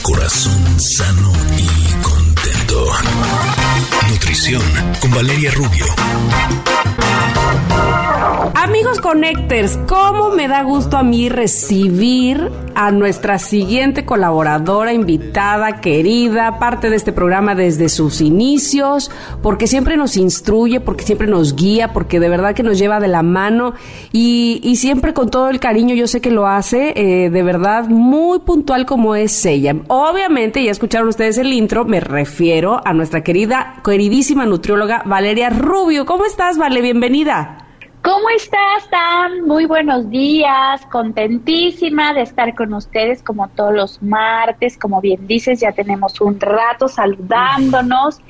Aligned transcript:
corazón 0.00 0.80
sano 0.80 1.32
y 1.56 2.02
contento. 2.02 2.86
Nutrición 4.08 4.62
con 5.00 5.10
Valeria 5.12 5.50
Rubio. 5.52 5.86
Amigos 8.54 9.00
Connectors, 9.00 9.78
¿cómo 9.88 10.30
me 10.30 10.46
da 10.46 10.62
gusto 10.62 10.98
a 10.98 11.02
mí 11.02 11.30
recibir 11.30 12.50
a 12.74 12.90
nuestra 12.90 13.38
siguiente 13.38 14.04
colaboradora, 14.04 14.92
invitada, 14.92 15.80
querida, 15.80 16.58
parte 16.58 16.90
de 16.90 16.96
este 16.96 17.12
programa 17.12 17.54
desde 17.54 17.88
sus 17.88 18.20
inicios, 18.20 19.10
porque 19.42 19.66
siempre 19.66 19.96
nos 19.96 20.18
instruye, 20.18 20.80
porque 20.80 21.04
siempre 21.04 21.26
nos 21.26 21.56
guía, 21.56 21.94
porque 21.94 22.20
de 22.20 22.28
verdad 22.28 22.54
que 22.54 22.62
nos 22.62 22.78
lleva 22.78 23.00
de 23.00 23.08
la 23.08 23.22
mano 23.22 23.72
y, 24.12 24.60
siempre 24.76 25.14
con 25.14 25.30
todo 25.30 25.48
el 25.48 25.58
cariño, 25.58 25.94
yo 25.94 26.06
sé 26.06 26.20
que 26.20 26.30
lo 26.30 26.46
hace, 26.46 26.92
eh, 26.96 27.30
de 27.30 27.42
verdad 27.42 27.88
muy 27.88 28.40
puntual 28.40 28.84
como 28.84 29.14
es 29.14 29.46
ella. 29.46 29.76
Obviamente, 29.88 30.62
ya 30.62 30.70
escucharon 30.70 31.08
ustedes 31.08 31.38
el 31.38 31.52
intro, 31.52 31.84
me 31.84 32.00
refiero 32.00 32.80
a 32.84 32.92
nuestra 32.92 33.22
querida, 33.22 33.76
queridísima 33.82 34.44
nutrióloga 34.44 35.02
Valeria 35.06 35.50
Rubio. 35.50 36.04
¿Cómo 36.04 36.26
estás, 36.26 36.58
Vale? 36.58 36.82
Bienvenida. 36.82 37.61
¿Cómo 38.12 38.28
estás, 38.28 38.90
Tan? 38.90 39.46
Muy 39.46 39.64
buenos 39.64 40.10
días, 40.10 40.84
contentísima 40.90 42.12
de 42.12 42.20
estar 42.20 42.54
con 42.54 42.74
ustedes 42.74 43.22
como 43.22 43.48
todos 43.48 43.72
los 43.72 44.02
martes, 44.02 44.76
como 44.76 45.00
bien 45.00 45.26
dices, 45.26 45.60
ya 45.60 45.72
tenemos 45.72 46.20
un 46.20 46.38
rato 46.38 46.88
saludándonos 46.88 48.20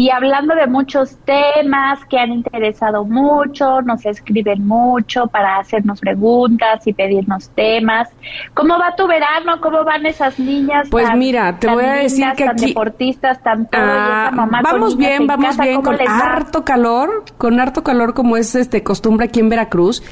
y 0.00 0.08
hablando 0.08 0.54
de 0.54 0.66
muchos 0.66 1.14
temas 1.26 2.02
que 2.06 2.18
han 2.18 2.32
interesado 2.32 3.04
mucho, 3.04 3.82
nos 3.82 4.06
escriben 4.06 4.66
mucho 4.66 5.26
para 5.26 5.58
hacernos 5.58 6.00
preguntas 6.00 6.86
y 6.86 6.94
pedirnos 6.94 7.50
temas. 7.50 8.08
¿Cómo 8.54 8.78
va 8.78 8.96
tu 8.96 9.06
verano? 9.06 9.60
¿Cómo 9.60 9.84
van 9.84 10.06
esas 10.06 10.38
niñas? 10.38 10.88
Pues 10.90 11.06
mira, 11.16 11.58
te 11.58 11.68
voy 11.68 11.84
a 11.84 11.92
decir 11.96 12.24
que 12.34 12.46
tan 12.46 12.56
deportistas, 12.56 13.42
tan 13.42 13.66
todo, 13.66 13.82
Ah, 13.84 14.30
mamá 14.32 14.62
vamos 14.62 14.96
bien, 14.96 15.20
en 15.20 15.26
vamos 15.26 15.48
casa, 15.48 15.64
bien, 15.64 15.82
¿cómo 15.82 15.98
con 15.98 16.08
harto 16.08 16.64
calor, 16.64 17.24
con 17.36 17.60
harto 17.60 17.84
calor 17.84 18.14
como 18.14 18.38
es 18.38 18.54
este 18.54 18.82
costumbre 18.82 19.26
aquí 19.26 19.40
en 19.40 19.50
Veracruz. 19.50 20.02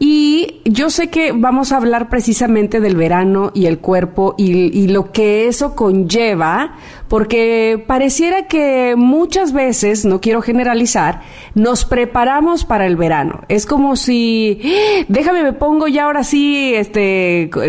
Y 0.00 0.60
yo 0.64 0.90
sé 0.90 1.08
que 1.10 1.32
vamos 1.32 1.72
a 1.72 1.76
hablar 1.76 2.08
precisamente 2.08 2.78
del 2.78 2.94
verano 2.96 3.50
y 3.52 3.66
el 3.66 3.78
cuerpo 3.78 4.36
y, 4.38 4.86
lo 4.86 5.10
que 5.10 5.48
eso 5.48 5.74
conlleva, 5.74 6.76
porque 7.08 7.82
pareciera 7.84 8.46
que 8.46 8.94
muchas 8.96 9.52
veces, 9.52 10.04
no 10.04 10.20
quiero 10.20 10.40
generalizar, 10.40 11.22
nos 11.56 11.84
preparamos 11.84 12.64
para 12.64 12.86
el 12.86 12.94
verano. 12.96 13.40
Es 13.48 13.66
como 13.66 13.96
si, 13.96 14.60
"Ah, 14.64 15.04
déjame 15.08 15.42
me 15.42 15.52
pongo 15.52 15.88
ya 15.88 16.04
ahora 16.04 16.22
sí, 16.22 16.72
este, 16.76 17.50
co- 17.52 17.62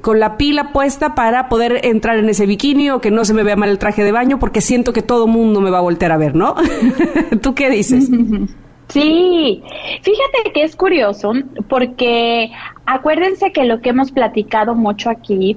con 0.00 0.18
la 0.18 0.36
pila 0.36 0.72
puesta 0.72 1.14
para 1.14 1.48
poder 1.48 1.80
entrar 1.84 2.16
en 2.18 2.28
ese 2.28 2.46
bikini 2.46 2.90
o 2.90 3.00
que 3.00 3.12
no 3.12 3.24
se 3.24 3.32
me 3.32 3.44
vea 3.44 3.54
mal 3.54 3.68
el 3.70 3.78
traje 3.78 4.02
de 4.02 4.10
baño, 4.10 4.40
porque 4.40 4.60
siento 4.60 4.92
que 4.92 5.02
todo 5.02 5.28
mundo 5.28 5.60
me 5.60 5.70
va 5.70 5.78
a 5.78 5.82
voltear 5.82 6.10
a 6.10 6.16
ver, 6.16 6.34
¿no? 6.34 6.56
¿Tú 7.42 7.54
qué 7.54 7.70
dices? 7.70 8.10
Sí, 8.88 9.62
fíjate 10.02 10.52
que 10.52 10.62
es 10.62 10.76
curioso 10.76 11.32
porque 11.68 12.52
acuérdense 12.86 13.52
que 13.52 13.64
lo 13.64 13.80
que 13.80 13.90
hemos 13.90 14.12
platicado 14.12 14.74
mucho 14.74 15.10
aquí 15.10 15.56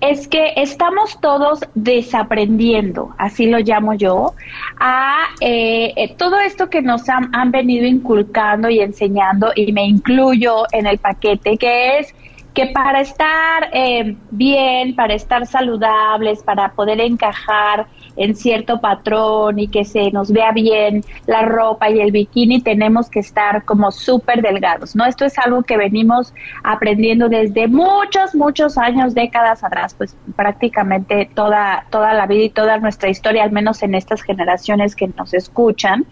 es 0.00 0.28
que 0.28 0.52
estamos 0.56 1.20
todos 1.20 1.60
desaprendiendo, 1.74 3.14
así 3.18 3.46
lo 3.46 3.58
llamo 3.58 3.94
yo, 3.94 4.34
a 4.78 5.26
eh, 5.40 5.92
eh, 5.96 6.14
todo 6.16 6.38
esto 6.38 6.70
que 6.70 6.82
nos 6.82 7.08
han, 7.08 7.34
han 7.34 7.50
venido 7.50 7.86
inculcando 7.86 8.70
y 8.70 8.80
enseñando, 8.80 9.52
y 9.54 9.72
me 9.72 9.84
incluyo 9.84 10.64
en 10.72 10.86
el 10.86 10.98
paquete, 10.98 11.58
que 11.58 11.98
es 11.98 12.14
que 12.54 12.66
para 12.66 13.00
estar 13.00 13.70
eh, 13.72 14.16
bien, 14.30 14.94
para 14.94 15.14
estar 15.14 15.46
saludables, 15.46 16.42
para 16.42 16.72
poder 16.72 17.00
encajar 17.00 17.86
en 18.16 18.34
cierto 18.36 18.78
patrón 18.78 19.58
y 19.58 19.68
que 19.68 19.86
se 19.86 20.10
nos 20.10 20.30
vea 20.30 20.52
bien 20.52 21.02
la 21.26 21.42
ropa 21.42 21.88
y 21.88 22.00
el 22.00 22.12
bikini, 22.12 22.60
tenemos 22.60 23.08
que 23.08 23.20
estar 23.20 23.64
como 23.64 23.90
súper 23.90 24.42
delgados, 24.42 24.94
¿no? 24.94 25.06
Esto 25.06 25.24
es 25.24 25.38
algo 25.38 25.62
que 25.62 25.78
venimos 25.78 26.34
aprendiendo 26.62 27.30
desde 27.30 27.68
muchos, 27.68 28.34
muchos 28.34 28.76
años, 28.76 29.14
décadas 29.14 29.64
atrás, 29.64 29.94
pues 29.94 30.14
prácticamente 30.36 31.30
toda, 31.34 31.86
toda 31.90 32.12
la 32.12 32.26
vida 32.26 32.44
y 32.44 32.50
toda 32.50 32.76
nuestra 32.78 33.08
historia, 33.08 33.44
al 33.44 33.52
menos 33.52 33.82
en 33.82 33.94
estas 33.94 34.20
generaciones 34.22 34.94
que 34.94 35.08
nos 35.08 35.32
escuchan, 35.32 36.04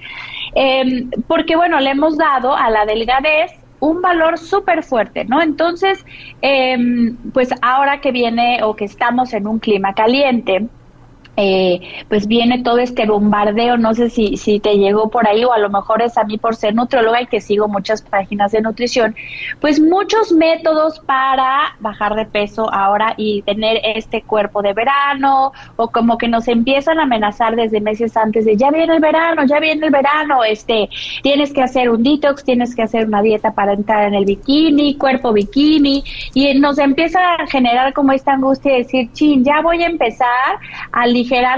Eh, 0.54 1.06
porque 1.28 1.54
bueno, 1.54 1.78
le 1.78 1.90
hemos 1.90 2.16
dado 2.18 2.56
a 2.56 2.70
la 2.70 2.84
delgadez 2.84 3.52
un 3.80 4.00
valor 4.02 4.38
súper 4.38 4.82
fuerte, 4.84 5.24
¿no? 5.24 5.42
Entonces, 5.42 6.04
em, 6.40 7.16
pues 7.32 7.50
ahora 7.62 8.00
que 8.00 8.12
viene 8.12 8.62
o 8.62 8.76
que 8.76 8.84
estamos 8.84 9.32
en 9.32 9.46
un 9.46 9.58
clima 9.58 9.94
caliente, 9.94 10.70
eh, 11.42 11.80
pues 12.08 12.26
viene 12.26 12.62
todo 12.62 12.78
este 12.78 13.06
bombardeo, 13.06 13.78
no 13.78 13.94
sé 13.94 14.10
si, 14.10 14.36
si 14.36 14.60
te 14.60 14.76
llegó 14.76 15.08
por 15.08 15.26
ahí 15.26 15.42
o 15.42 15.54
a 15.54 15.58
lo 15.58 15.70
mejor 15.70 16.02
es 16.02 16.18
a 16.18 16.24
mí 16.24 16.36
por 16.36 16.54
ser 16.54 16.74
nutrióloga 16.74 17.22
y 17.22 17.28
que 17.28 17.40
sigo 17.40 17.66
muchas 17.66 18.02
páginas 18.02 18.52
de 18.52 18.60
nutrición, 18.60 19.16
pues 19.58 19.80
muchos 19.80 20.32
métodos 20.32 21.00
para 21.00 21.76
bajar 21.80 22.14
de 22.14 22.26
peso 22.26 22.70
ahora 22.70 23.14
y 23.16 23.40
tener 23.42 23.80
este 23.82 24.20
cuerpo 24.20 24.60
de 24.60 24.74
verano 24.74 25.52
o 25.76 25.88
como 25.88 26.18
que 26.18 26.28
nos 26.28 26.46
empiezan 26.46 26.98
a 26.98 27.04
amenazar 27.04 27.56
desde 27.56 27.80
meses 27.80 28.18
antes 28.18 28.44
de 28.44 28.58
ya 28.58 28.70
viene 28.70 28.92
el 28.92 29.00
verano, 29.00 29.44
ya 29.46 29.60
viene 29.60 29.86
el 29.86 29.92
verano, 29.92 30.44
este, 30.44 30.90
tienes 31.22 31.54
que 31.54 31.62
hacer 31.62 31.88
un 31.88 32.02
detox, 32.02 32.44
tienes 32.44 32.74
que 32.74 32.82
hacer 32.82 33.06
una 33.06 33.22
dieta 33.22 33.54
para 33.54 33.72
entrar 33.72 34.08
en 34.08 34.14
el 34.14 34.26
bikini, 34.26 34.96
cuerpo 34.96 35.32
bikini 35.32 36.04
y 36.34 36.52
nos 36.60 36.78
empieza 36.78 37.18
a 37.34 37.46
generar 37.46 37.94
como 37.94 38.12
esta 38.12 38.34
angustia 38.34 38.72
de 38.72 38.78
decir, 38.78 39.10
chin, 39.14 39.42
ya 39.42 39.62
voy 39.62 39.82
a 39.82 39.86
empezar 39.86 40.58
a 40.92 41.06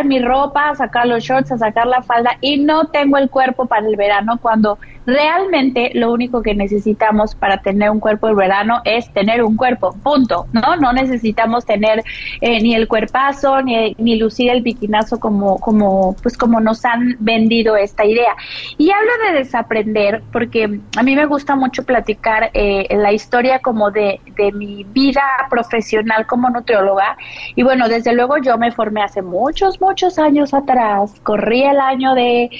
mi 0.04 0.20
ropa, 0.20 0.70
a 0.70 0.74
sacar 0.74 1.06
los 1.06 1.24
shorts, 1.24 1.52
a 1.52 1.58
sacar 1.58 1.86
la 1.86 2.02
falda 2.02 2.36
y 2.40 2.58
no 2.58 2.88
tengo 2.88 3.16
el 3.16 3.30
cuerpo 3.30 3.66
para 3.66 3.86
el 3.86 3.96
verano 3.96 4.38
cuando 4.40 4.78
realmente 5.06 5.90
lo 5.94 6.12
único 6.12 6.42
que 6.42 6.54
necesitamos 6.54 7.34
para 7.34 7.58
tener 7.62 7.90
un 7.90 8.00
cuerpo 8.00 8.28
de 8.28 8.34
verano 8.34 8.80
es 8.84 9.12
tener 9.12 9.42
un 9.42 9.56
cuerpo, 9.56 9.94
punto, 10.02 10.46
¿no? 10.52 10.76
No 10.76 10.92
necesitamos 10.92 11.64
tener 11.64 12.02
eh, 12.40 12.60
ni 12.60 12.74
el 12.74 12.88
cuerpazo 12.88 13.62
ni, 13.62 13.94
ni 13.98 14.16
lucir 14.16 14.50
el 14.50 14.62
bikinazo 14.62 15.18
como, 15.18 15.58
como, 15.58 16.14
pues 16.22 16.36
como 16.36 16.60
nos 16.60 16.84
han 16.84 17.16
vendido 17.20 17.76
esta 17.76 18.04
idea. 18.04 18.34
Y 18.78 18.90
hablo 18.90 19.10
de 19.26 19.38
desaprender 19.38 20.22
porque 20.32 20.80
a 20.96 21.02
mí 21.02 21.16
me 21.16 21.26
gusta 21.26 21.56
mucho 21.56 21.84
platicar 21.84 22.50
eh, 22.54 22.86
la 22.96 23.12
historia 23.12 23.58
como 23.60 23.90
de, 23.90 24.20
de 24.36 24.52
mi 24.52 24.84
vida 24.84 25.22
profesional 25.50 26.26
como 26.26 26.50
nutrióloga 26.50 27.16
y 27.54 27.62
bueno, 27.62 27.88
desde 27.88 28.14
luego 28.14 28.38
yo 28.38 28.58
me 28.58 28.72
formé 28.72 29.02
hace 29.02 29.22
muchos, 29.22 29.80
muchos 29.80 30.18
años 30.18 30.54
atrás, 30.54 31.14
corrí 31.22 31.62
el 31.62 31.80
año 31.80 32.14
de 32.14 32.50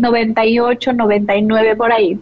1998, 0.00 0.92
99 0.94 1.76
por 1.76 1.92
ahí. 1.92 2.18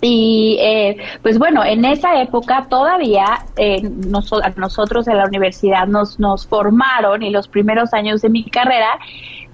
Y 0.00 0.58
eh, 0.60 0.96
pues 1.22 1.38
bueno, 1.38 1.64
en 1.64 1.84
esa 1.84 2.22
época 2.22 2.66
todavía 2.70 3.44
eh, 3.56 3.82
a 3.82 4.50
nosotros 4.50 5.08
en 5.08 5.16
la 5.16 5.24
universidad 5.26 5.88
nos, 5.88 6.20
nos 6.20 6.46
formaron 6.46 7.22
y 7.22 7.30
los 7.30 7.48
primeros 7.48 7.92
años 7.92 8.22
de 8.22 8.28
mi 8.28 8.44
carrera 8.44 8.98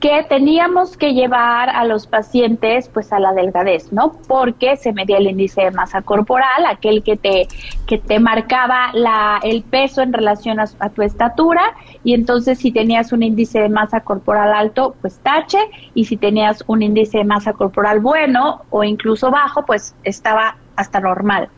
que 0.04 0.22
teníamos 0.28 0.98
que 0.98 1.14
llevar 1.14 1.70
a 1.70 1.86
los 1.86 2.06
pacientes 2.06 2.90
pues 2.90 3.10
a 3.10 3.18
la 3.18 3.32
delgadez, 3.32 3.90
¿no? 3.90 4.12
Porque 4.28 4.76
se 4.76 4.92
medía 4.92 5.16
el 5.16 5.28
índice 5.28 5.62
de 5.62 5.70
masa 5.70 6.02
corporal, 6.02 6.66
aquel 6.68 7.02
que 7.02 7.16
te, 7.16 7.48
que 7.86 7.96
te 7.96 8.20
marcaba 8.20 8.90
la, 8.92 9.40
el 9.42 9.62
peso 9.62 10.02
en 10.02 10.12
relación 10.12 10.60
a, 10.60 10.66
tu 10.90 11.00
estatura 11.00 11.74
y 12.04 12.12
entonces 12.12 12.58
si 12.58 12.70
tenías 12.70 13.14
un 13.14 13.22
índice 13.22 13.60
de 13.60 13.70
masa 13.70 14.00
corporal 14.00 14.52
alto, 14.52 14.94
pues 15.00 15.18
tache 15.20 15.56
y 15.94 16.04
si 16.04 16.18
tenías 16.18 16.62
un 16.66 16.82
índice 16.82 17.16
de 17.16 17.24
masa 17.24 17.54
corporal 17.54 18.00
bueno 18.00 18.60
o 18.68 18.84
incluso 18.84 19.30
bajo, 19.30 19.64
pues 19.64 19.96
estaba 20.04 20.58
hasta 20.76 21.00
normal. 21.00 21.48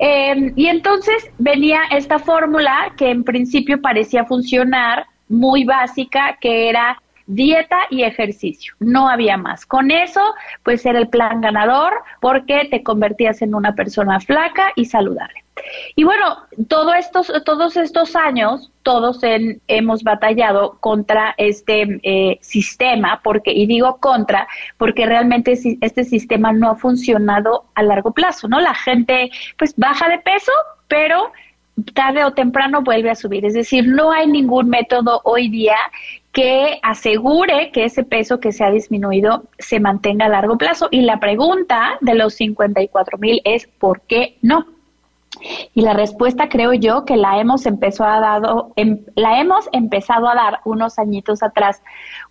Eh, 0.00 0.52
y 0.56 0.66
entonces 0.66 1.30
venía 1.38 1.82
esta 1.92 2.18
fórmula 2.18 2.94
que 2.96 3.12
en 3.12 3.22
principio 3.22 3.80
parecía 3.80 4.24
funcionar 4.24 5.06
muy 5.28 5.62
básica, 5.62 6.36
que 6.40 6.68
era 6.68 7.00
dieta 7.26 7.78
y 7.90 8.02
ejercicio, 8.04 8.74
no 8.78 9.08
había 9.08 9.36
más. 9.36 9.66
Con 9.66 9.90
eso, 9.90 10.20
pues 10.62 10.86
era 10.86 10.98
el 10.98 11.08
plan 11.08 11.40
ganador 11.40 11.92
porque 12.20 12.68
te 12.70 12.82
convertías 12.82 13.42
en 13.42 13.54
una 13.54 13.74
persona 13.74 14.20
flaca 14.20 14.72
y 14.76 14.84
saludable. 14.84 15.42
Y 15.96 16.04
bueno, 16.04 16.36
todo 16.68 16.92
estos, 16.94 17.32
todos 17.44 17.76
estos 17.78 18.14
años, 18.14 18.70
todos 18.82 19.22
en- 19.22 19.60
hemos 19.68 20.02
batallado 20.02 20.76
contra 20.80 21.34
este 21.38 21.98
eh, 22.02 22.38
sistema, 22.42 23.20
porque, 23.24 23.52
y 23.52 23.66
digo 23.66 23.96
contra, 23.96 24.46
porque 24.76 25.06
realmente 25.06 25.58
este 25.80 26.04
sistema 26.04 26.52
no 26.52 26.70
ha 26.70 26.76
funcionado 26.76 27.64
a 27.74 27.82
largo 27.82 28.12
plazo, 28.12 28.48
¿no? 28.48 28.60
La 28.60 28.74
gente, 28.74 29.30
pues, 29.58 29.74
baja 29.76 30.08
de 30.10 30.18
peso, 30.18 30.52
pero 30.88 31.32
tarde 31.94 32.24
o 32.24 32.32
temprano 32.32 32.82
vuelve 32.82 33.10
a 33.10 33.14
subir. 33.14 33.44
Es 33.46 33.54
decir, 33.54 33.86
no 33.88 34.12
hay 34.12 34.26
ningún 34.26 34.68
método 34.68 35.20
hoy 35.24 35.48
día 35.48 35.76
que 36.36 36.78
asegure 36.82 37.70
que 37.72 37.86
ese 37.86 38.04
peso 38.04 38.40
que 38.40 38.52
se 38.52 38.62
ha 38.62 38.70
disminuido 38.70 39.44
se 39.58 39.80
mantenga 39.80 40.26
a 40.26 40.28
largo 40.28 40.58
plazo. 40.58 40.86
Y 40.90 41.00
la 41.00 41.18
pregunta 41.18 41.96
de 42.02 42.14
los 42.14 42.34
54 42.34 43.16
mil 43.16 43.40
es 43.46 43.66
¿por 43.66 44.02
qué 44.02 44.36
no? 44.42 44.66
Y 45.74 45.80
la 45.80 45.94
respuesta 45.94 46.50
creo 46.50 46.74
yo 46.74 47.06
que 47.06 47.16
la 47.16 47.40
hemos 47.40 47.64
empezado 47.64 48.10
a 48.10 48.20
dado, 48.20 48.72
em, 48.76 48.98
la 49.14 49.40
hemos 49.40 49.66
empezado 49.72 50.28
a 50.28 50.34
dar 50.34 50.60
unos 50.66 50.98
añitos 50.98 51.42
atrás, 51.42 51.82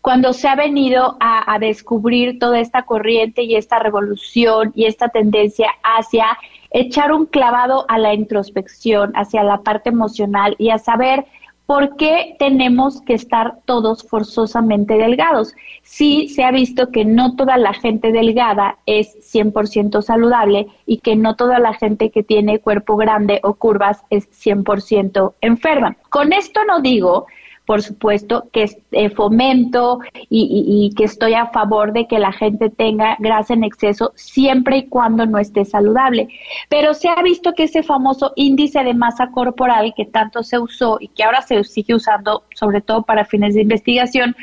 cuando 0.02 0.34
se 0.34 0.50
ha 0.50 0.56
venido 0.56 1.18
a, 1.20 1.52
a 1.52 1.58
descubrir 1.58 2.38
toda 2.38 2.60
esta 2.60 2.84
corriente 2.84 3.42
y 3.42 3.56
esta 3.56 3.80
revolución 3.80 4.72
y 4.76 4.86
esta 4.86 5.10
tendencia 5.10 5.72
hacia 5.84 6.28
echar 6.70 7.12
un 7.12 7.26
clavado 7.26 7.86
a 7.88 7.98
la 7.98 8.14
introspección, 8.14 9.14
hacia 9.16 9.42
la 9.42 9.62
parte 9.62 9.90
emocional 9.90 10.56
y 10.60 10.70
a 10.70 10.78
saber 10.78 11.26
¿por 11.66 11.96
qué 11.98 12.36
tenemos 12.40 13.02
que 13.02 13.14
estar 13.14 13.60
todos 13.66 14.04
forzosamente 14.04 14.96
delgados? 14.96 15.54
Sí 15.84 16.30
se 16.30 16.44
ha 16.44 16.52
visto 16.52 16.92
que 16.92 17.06
no 17.06 17.36
toda 17.36 17.58
la 17.58 17.74
gente 17.74 18.12
delgada 18.12 18.78
es 18.86 19.16
100% 19.34 20.02
saludable 20.02 20.68
y 20.86 21.00
que 21.00 21.16
no 21.16 21.36
toda 21.36 21.60
la 21.60 21.74
gente 21.74 22.12
que 22.12 22.24
tiene 22.24 22.60
cuerpo 22.60 22.96
grande 22.96 23.40
o 23.44 23.56
curvas 23.56 24.04
es 24.10 24.30
100% 24.32 25.34
enferma. 25.42 25.98
Con 26.10 26.34
esto 26.34 26.62
no 26.66 26.82
digo 26.82 27.26
por 27.66 27.82
supuesto, 27.82 28.48
que 28.52 28.70
eh, 28.92 29.10
fomento 29.10 30.00
y, 30.30 30.94
que 30.96 31.04
estoy 31.04 31.34
a 31.34 31.48
favor 31.48 31.94
de 31.94 32.08
que 32.08 32.20
la 32.20 32.32
gente 32.32 32.70
tenga 32.70 33.18
grasa 33.20 33.54
en 33.54 33.64
exceso 33.64 34.12
siempre 34.16 34.78
y 34.78 34.88
cuando 34.88 35.26
no 35.26 35.40
esté 35.40 35.66
saludable. 35.66 36.30
Pero 36.70 36.94
se 36.94 37.10
ha 37.10 37.22
visto 37.24 37.54
que 37.54 37.64
ese 37.64 37.84
famoso 37.84 38.34
índice 38.36 38.84
de 38.84 38.94
masa 38.94 39.32
corporal 39.32 39.94
que 39.96 40.06
tanto 40.06 40.44
se 40.44 40.60
usó 40.60 40.98
y 41.00 41.08
que 41.08 41.24
ahora 41.24 41.42
se 41.42 41.64
sigue 41.64 41.96
usando, 41.96 42.44
sobre 42.54 42.82
todo 42.82 43.02
para 43.04 43.26
fines 43.26 43.56
de 43.56 43.62
investigación, 43.62 44.36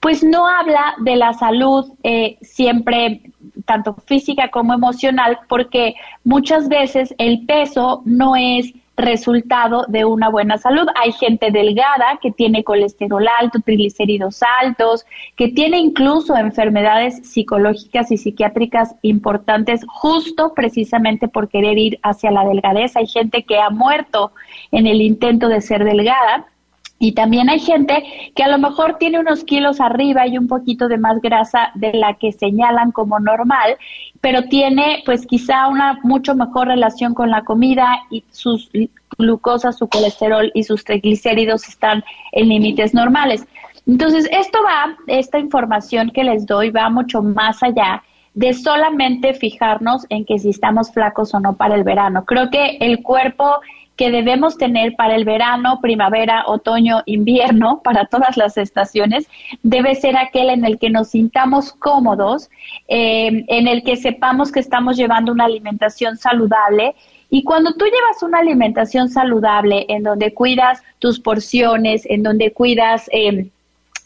pues 0.00 0.22
no 0.22 0.46
habla 0.46 0.94
de 0.98 1.16
la 1.16 1.32
salud 1.32 1.92
eh, 2.02 2.36
siempre 2.42 3.22
tanto 3.64 3.94
física 4.06 4.48
como 4.50 4.74
emocional, 4.74 5.38
porque 5.48 5.94
muchas 6.24 6.68
veces 6.68 7.14
el 7.18 7.46
peso 7.46 8.02
no 8.04 8.36
es 8.36 8.72
resultado 8.96 9.84
de 9.88 10.04
una 10.04 10.28
buena 10.30 10.58
salud. 10.58 10.86
Hay 10.94 11.12
gente 11.12 11.50
delgada 11.50 12.18
que 12.20 12.32
tiene 12.32 12.64
colesterol 12.64 13.26
alto, 13.40 13.60
triglicéridos 13.60 14.42
altos, 14.62 15.06
que 15.36 15.48
tiene 15.48 15.78
incluso 15.78 16.36
enfermedades 16.36 17.28
psicológicas 17.28 18.10
y 18.10 18.16
psiquiátricas 18.16 18.94
importantes 19.02 19.82
justo 19.86 20.54
precisamente 20.54 21.28
por 21.28 21.48
querer 21.48 21.78
ir 21.78 21.98
hacia 22.02 22.30
la 22.30 22.44
delgadez. 22.44 22.96
Hay 22.96 23.06
gente 23.06 23.44
que 23.44 23.58
ha 23.58 23.70
muerto 23.70 24.32
en 24.72 24.86
el 24.86 25.02
intento 25.02 25.48
de 25.48 25.60
ser 25.60 25.84
delgada. 25.84 26.46
Y 26.98 27.12
también 27.12 27.50
hay 27.50 27.60
gente 27.60 28.02
que 28.34 28.42
a 28.42 28.48
lo 28.48 28.58
mejor 28.58 28.96
tiene 28.98 29.20
unos 29.20 29.44
kilos 29.44 29.80
arriba 29.80 30.26
y 30.26 30.38
un 30.38 30.48
poquito 30.48 30.88
de 30.88 30.96
más 30.96 31.20
grasa 31.20 31.70
de 31.74 31.92
la 31.92 32.14
que 32.14 32.32
señalan 32.32 32.90
como 32.90 33.20
normal, 33.20 33.76
pero 34.22 34.44
tiene 34.44 35.02
pues 35.04 35.26
quizá 35.26 35.68
una 35.68 35.98
mucho 36.02 36.34
mejor 36.34 36.68
relación 36.68 37.12
con 37.12 37.30
la 37.30 37.44
comida 37.44 37.98
y 38.10 38.24
sus 38.30 38.70
glucosa, 39.18 39.72
su 39.72 39.88
colesterol 39.88 40.50
y 40.54 40.62
sus 40.62 40.84
triglicéridos 40.84 41.68
están 41.68 42.02
en 42.32 42.48
límites 42.48 42.94
normales. 42.94 43.46
Entonces, 43.86 44.28
esto 44.32 44.58
va, 44.64 44.96
esta 45.06 45.38
información 45.38 46.10
que 46.10 46.24
les 46.24 46.44
doy 46.46 46.70
va 46.70 46.90
mucho 46.90 47.22
más 47.22 47.62
allá 47.62 48.02
de 48.34 48.52
solamente 48.52 49.32
fijarnos 49.32 50.04
en 50.10 50.24
que 50.24 50.38
si 50.38 50.50
estamos 50.50 50.92
flacos 50.92 51.32
o 51.34 51.40
no 51.40 51.56
para 51.56 51.74
el 51.74 51.84
verano. 51.84 52.24
Creo 52.24 52.50
que 52.50 52.76
el 52.80 53.02
cuerpo 53.02 53.60
que 53.96 54.10
debemos 54.10 54.58
tener 54.58 54.94
para 54.94 55.16
el 55.16 55.24
verano, 55.24 55.80
primavera, 55.80 56.44
otoño, 56.46 57.02
invierno, 57.06 57.80
para 57.84 58.06
todas 58.06 58.36
las 58.36 58.56
estaciones, 58.56 59.28
debe 59.62 59.94
ser 59.94 60.16
aquel 60.16 60.50
en 60.50 60.64
el 60.64 60.78
que 60.78 60.90
nos 60.90 61.08
sintamos 61.08 61.72
cómodos, 61.72 62.50
eh, 62.88 63.44
en 63.48 63.68
el 63.68 63.82
que 63.82 63.96
sepamos 63.96 64.52
que 64.52 64.60
estamos 64.60 64.96
llevando 64.96 65.32
una 65.32 65.44
alimentación 65.44 66.16
saludable. 66.16 66.94
Y 67.30 67.42
cuando 67.42 67.74
tú 67.74 67.84
llevas 67.86 68.22
una 68.22 68.38
alimentación 68.38 69.08
saludable, 69.08 69.86
en 69.88 70.02
donde 70.04 70.32
cuidas 70.32 70.82
tus 70.98 71.18
porciones, 71.18 72.06
en 72.06 72.22
donde 72.22 72.52
cuidas... 72.52 73.08
Eh, 73.12 73.50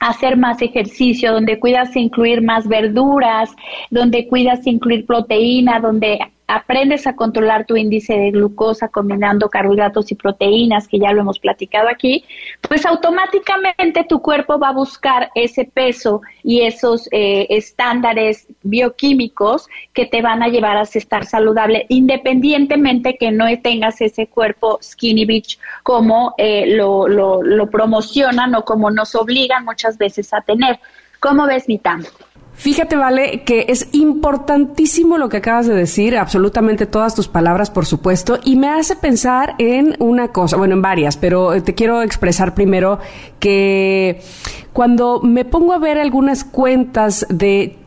hacer 0.00 0.38
más 0.38 0.62
ejercicio, 0.62 1.30
donde 1.30 1.60
cuidas 1.60 1.94
incluir 1.94 2.40
más 2.42 2.66
verduras, 2.66 3.50
donde 3.90 4.26
cuidas 4.26 4.66
incluir 4.66 5.04
proteína, 5.04 5.78
donde 5.78 6.18
aprendes 6.50 7.06
a 7.06 7.14
controlar 7.14 7.64
tu 7.64 7.76
índice 7.76 8.14
de 8.14 8.30
glucosa 8.32 8.88
combinando 8.88 9.48
carbohidratos 9.48 10.10
y 10.10 10.16
proteínas, 10.16 10.88
que 10.88 10.98
ya 10.98 11.12
lo 11.12 11.20
hemos 11.20 11.38
platicado 11.38 11.88
aquí, 11.88 12.24
pues 12.68 12.84
automáticamente 12.84 14.04
tu 14.04 14.20
cuerpo 14.20 14.58
va 14.58 14.68
a 14.68 14.72
buscar 14.72 15.30
ese 15.34 15.64
peso 15.64 16.22
y 16.42 16.62
esos 16.62 17.08
eh, 17.12 17.46
estándares 17.50 18.48
bioquímicos 18.62 19.68
que 19.92 20.06
te 20.06 20.22
van 20.22 20.42
a 20.42 20.48
llevar 20.48 20.76
a 20.76 20.82
estar 20.82 21.24
saludable, 21.24 21.86
independientemente 21.88 23.16
que 23.16 23.30
no 23.30 23.46
tengas 23.62 24.00
ese 24.00 24.26
cuerpo 24.26 24.78
skinny 24.82 25.24
bitch 25.24 25.58
como 25.82 26.34
eh, 26.36 26.74
lo, 26.74 27.06
lo, 27.06 27.42
lo 27.42 27.70
promocionan 27.70 28.54
o 28.54 28.64
como 28.64 28.90
nos 28.90 29.14
obligan 29.14 29.64
muchas 29.64 29.98
veces 29.98 30.32
a 30.32 30.40
tener. 30.40 30.80
¿Cómo 31.20 31.46
ves, 31.46 31.68
mi 31.68 31.78
Fíjate, 32.60 32.94
Vale, 32.94 33.42
que 33.44 33.64
es 33.68 33.88
importantísimo 33.92 35.16
lo 35.16 35.30
que 35.30 35.38
acabas 35.38 35.66
de 35.66 35.74
decir, 35.74 36.18
absolutamente 36.18 36.84
todas 36.84 37.14
tus 37.14 37.26
palabras, 37.26 37.70
por 37.70 37.86
supuesto, 37.86 38.38
y 38.44 38.56
me 38.56 38.68
hace 38.68 38.96
pensar 38.96 39.54
en 39.56 39.96
una 39.98 40.28
cosa, 40.28 40.58
bueno, 40.58 40.74
en 40.74 40.82
varias, 40.82 41.16
pero 41.16 41.62
te 41.62 41.74
quiero 41.74 42.02
expresar 42.02 42.54
primero 42.54 42.98
que 43.38 44.20
cuando 44.74 45.22
me 45.22 45.46
pongo 45.46 45.72
a 45.72 45.78
ver 45.78 45.96
algunas 45.96 46.44
cuentas 46.44 47.24
de 47.30 47.78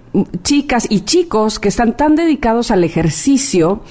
chicas 0.41 0.87
y 0.89 1.01
chicos 1.01 1.59
que 1.59 1.67
están 1.67 1.95
tan 1.95 2.15
dedicados 2.15 2.71
al 2.71 2.83
ejercicio, 2.83 3.81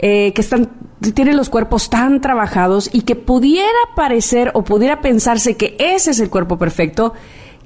eh, 0.00 0.32
que 0.34 0.40
están 0.40 0.70
tienen 1.14 1.36
los 1.36 1.50
cuerpos 1.50 1.88
tan 1.88 2.20
trabajados 2.20 2.90
y 2.92 3.02
que 3.02 3.14
pudiera 3.14 3.78
parecer 3.94 4.50
o 4.54 4.64
pudiera 4.64 5.00
pensarse 5.02 5.56
que 5.56 5.76
ese 5.78 6.10
es 6.10 6.18
el 6.18 6.30
cuerpo 6.30 6.58
perfecto, 6.58 7.12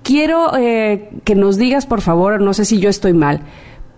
quiero 0.02 0.56
eh, 0.56 1.10
que 1.24 1.34
nos 1.34 1.56
digas, 1.56 1.86
por 1.86 2.00
favor, 2.00 2.40
no 2.40 2.54
sé 2.54 2.64
si 2.64 2.78
yo 2.78 2.88
estoy 2.88 3.12
mal, 3.12 3.40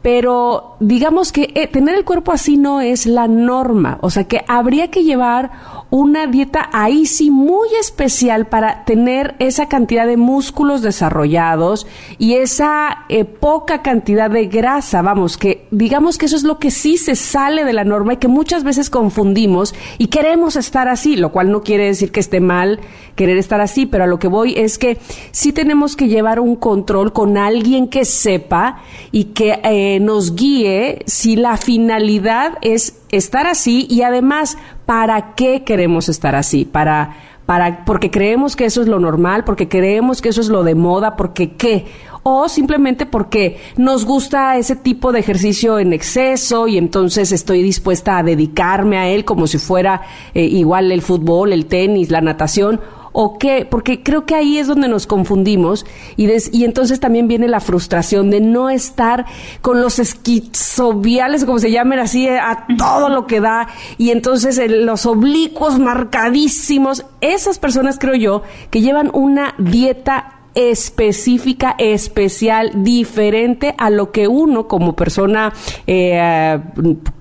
pero 0.02 0.76
digamos 0.80 1.32
que 1.32 1.52
eh, 1.54 1.68
tener 1.68 1.94
el 1.94 2.04
cuerpo 2.04 2.32
así 2.32 2.58
no 2.58 2.80
es 2.80 3.06
la 3.06 3.28
norma, 3.28 3.98
o 4.02 4.10
sea 4.10 4.24
que 4.24 4.44
habría 4.48 4.90
que 4.90 5.04
llevar 5.04 5.50
una 5.90 6.26
dieta 6.26 6.70
ahí 6.72 7.06
sí 7.06 7.30
muy 7.30 7.68
especial 7.78 8.46
para 8.46 8.84
tener 8.84 9.34
esa 9.38 9.68
cantidad 9.68 10.06
de 10.06 10.16
músculos 10.16 10.82
desarrollados 10.82 11.86
y 12.18 12.34
esa 12.34 13.04
eh, 13.08 13.24
poca 13.24 13.82
cantidad 13.82 14.30
de 14.30 14.46
grasa, 14.46 15.02
vamos, 15.02 15.36
que 15.36 15.66
digamos 15.70 16.18
que 16.18 16.26
eso 16.26 16.36
es 16.36 16.44
lo 16.44 16.58
que 16.58 16.70
sí 16.70 16.96
se 16.96 17.14
sale 17.14 17.64
de 17.64 17.74
la 17.74 17.84
norma 17.84 18.14
y 18.14 18.16
que 18.16 18.28
muchas 18.28 18.64
veces 18.64 18.90
confundimos 18.90 19.74
y 19.98 20.06
queremos 20.06 20.56
estar 20.56 20.88
así, 20.88 21.14
lo 21.14 21.30
cual 21.30 21.50
no 21.50 21.62
quiere 21.62 21.84
decir 21.84 22.10
que 22.10 22.20
esté 22.20 22.40
mal 22.40 22.80
querer 23.14 23.36
estar 23.36 23.60
así, 23.60 23.86
pero 23.86 24.04
a 24.04 24.06
lo 24.06 24.18
que 24.18 24.28
voy 24.28 24.54
es 24.56 24.78
que 24.78 24.98
sí 25.30 25.52
tenemos 25.52 25.96
que 25.96 26.08
llevar 26.08 26.40
un 26.40 26.56
control 26.56 27.12
con 27.12 27.36
alguien 27.36 27.88
que 27.88 28.04
sepa 28.04 28.80
y 29.10 29.24
que 29.24 29.60
eh, 29.62 29.91
nos 30.00 30.34
guíe 30.34 31.02
si 31.06 31.36
la 31.36 31.56
finalidad 31.56 32.58
es 32.62 32.98
estar 33.10 33.46
así 33.46 33.86
y 33.88 34.02
además 34.02 34.56
para 34.86 35.34
qué 35.34 35.64
queremos 35.64 36.08
estar 36.08 36.34
así, 36.34 36.64
para 36.64 37.16
para 37.46 37.84
porque 37.84 38.10
creemos 38.10 38.54
que 38.54 38.64
eso 38.64 38.82
es 38.82 38.88
lo 38.88 39.00
normal, 39.00 39.44
porque 39.44 39.68
creemos 39.68 40.22
que 40.22 40.28
eso 40.28 40.40
es 40.40 40.48
lo 40.48 40.62
de 40.62 40.74
moda, 40.74 41.16
porque 41.16 41.52
qué 41.52 41.86
o 42.22 42.48
simplemente 42.48 43.04
porque 43.04 43.58
nos 43.76 44.04
gusta 44.04 44.56
ese 44.56 44.76
tipo 44.76 45.12
de 45.12 45.18
ejercicio 45.18 45.78
en 45.78 45.92
exceso 45.92 46.68
y 46.68 46.78
entonces 46.78 47.32
estoy 47.32 47.62
dispuesta 47.62 48.18
a 48.18 48.22
dedicarme 48.22 48.96
a 48.96 49.08
él 49.08 49.24
como 49.24 49.46
si 49.46 49.58
fuera 49.58 50.02
eh, 50.34 50.44
igual 50.44 50.92
el 50.92 51.02
fútbol, 51.02 51.52
el 51.52 51.66
tenis, 51.66 52.10
la 52.10 52.20
natación 52.20 52.80
o 53.12 53.38
qué? 53.38 53.66
Porque 53.68 54.02
creo 54.02 54.26
que 54.26 54.34
ahí 54.34 54.58
es 54.58 54.66
donde 54.66 54.88
nos 54.88 55.06
confundimos 55.06 55.86
y, 56.16 56.28
y 56.52 56.64
entonces 56.64 57.00
también 57.00 57.28
viene 57.28 57.48
la 57.48 57.60
frustración 57.60 58.30
de 58.30 58.40
no 58.40 58.70
estar 58.70 59.26
con 59.60 59.80
los 59.80 59.98
esquizoviales, 59.98 61.44
como 61.44 61.58
se 61.58 61.70
llamen 61.70 61.98
así, 61.98 62.26
eh, 62.26 62.38
a 62.38 62.66
todo 62.76 63.08
lo 63.08 63.26
que 63.26 63.40
da 63.40 63.68
y 63.98 64.10
entonces 64.10 64.60
los 64.68 65.06
oblicuos 65.06 65.78
marcadísimos. 65.78 67.04
Esas 67.20 67.58
personas 67.58 67.98
creo 67.98 68.14
yo 68.14 68.42
que 68.70 68.80
llevan 68.80 69.10
una 69.12 69.54
dieta 69.58 70.38
específica, 70.54 71.74
especial, 71.78 72.82
diferente 72.82 73.74
a 73.78 73.90
lo 73.90 74.12
que 74.12 74.28
uno 74.28 74.68
como 74.68 74.94
persona 74.94 75.52
eh, 75.86 76.60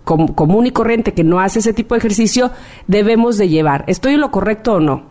común 0.04 0.68
y 0.68 0.72
corriente 0.72 1.14
que 1.14 1.24
no 1.24 1.40
hace 1.40 1.60
ese 1.60 1.74
tipo 1.74 1.96
de 1.96 2.00
ejercicio 2.00 2.52
debemos 2.88 3.38
de 3.38 3.50
llevar. 3.50 3.86
¿Estoy 3.88 4.16
en 4.16 4.22
lo 4.22 4.32
correcto 4.32 4.74
o 4.74 4.80
no? 4.80 5.11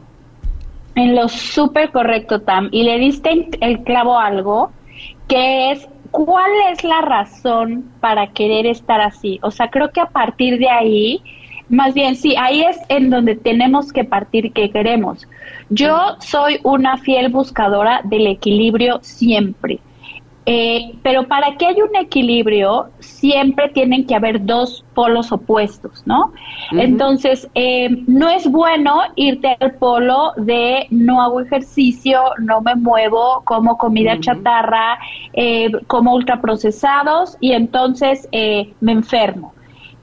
En 0.94 1.14
lo 1.14 1.28
súper 1.28 1.90
correcto, 1.90 2.40
Tam. 2.40 2.68
Y 2.72 2.82
le 2.82 2.98
diste 2.98 3.48
el 3.60 3.82
clavo 3.84 4.18
algo, 4.18 4.70
que 5.28 5.70
es 5.70 5.88
cuál 6.10 6.50
es 6.72 6.84
la 6.84 7.00
razón 7.00 7.90
para 8.00 8.28
querer 8.28 8.66
estar 8.66 9.00
así. 9.00 9.38
O 9.42 9.50
sea, 9.50 9.70
creo 9.70 9.90
que 9.92 10.00
a 10.00 10.06
partir 10.06 10.58
de 10.58 10.68
ahí, 10.68 11.22
más 11.68 11.94
bien 11.94 12.16
sí, 12.16 12.34
ahí 12.36 12.62
es 12.62 12.78
en 12.88 13.10
donde 13.10 13.36
tenemos 13.36 13.92
que 13.92 14.04
partir 14.04 14.52
que 14.52 14.70
queremos. 14.70 15.28
Yo 15.68 16.16
soy 16.18 16.58
una 16.64 16.96
fiel 16.96 17.28
buscadora 17.28 18.00
del 18.04 18.26
equilibrio 18.26 18.98
siempre. 19.02 19.78
Eh, 20.46 20.94
pero 21.02 21.28
para 21.28 21.56
que 21.56 21.66
haya 21.66 21.84
un 21.84 21.94
equilibrio, 21.94 22.88
siempre 22.98 23.68
tienen 23.68 24.06
que 24.06 24.14
haber 24.14 24.44
dos 24.44 24.84
polos 24.94 25.32
opuestos, 25.32 26.02
¿no? 26.06 26.32
Entonces, 26.72 27.48
eh, 27.54 27.90
no 28.06 28.28
es 28.30 28.50
bueno 28.50 29.02
irte 29.16 29.56
al 29.60 29.74
polo 29.74 30.32
de 30.36 30.86
no 30.90 31.20
hago 31.20 31.40
ejercicio, 31.42 32.22
no 32.38 32.62
me 32.62 32.74
muevo, 32.74 33.42
como 33.44 33.76
comida 33.76 34.18
chatarra, 34.18 34.98
eh, 35.34 35.70
como 35.86 36.14
ultraprocesados 36.14 37.36
y 37.40 37.52
entonces 37.52 38.28
me 38.32 38.92
enfermo 38.92 39.52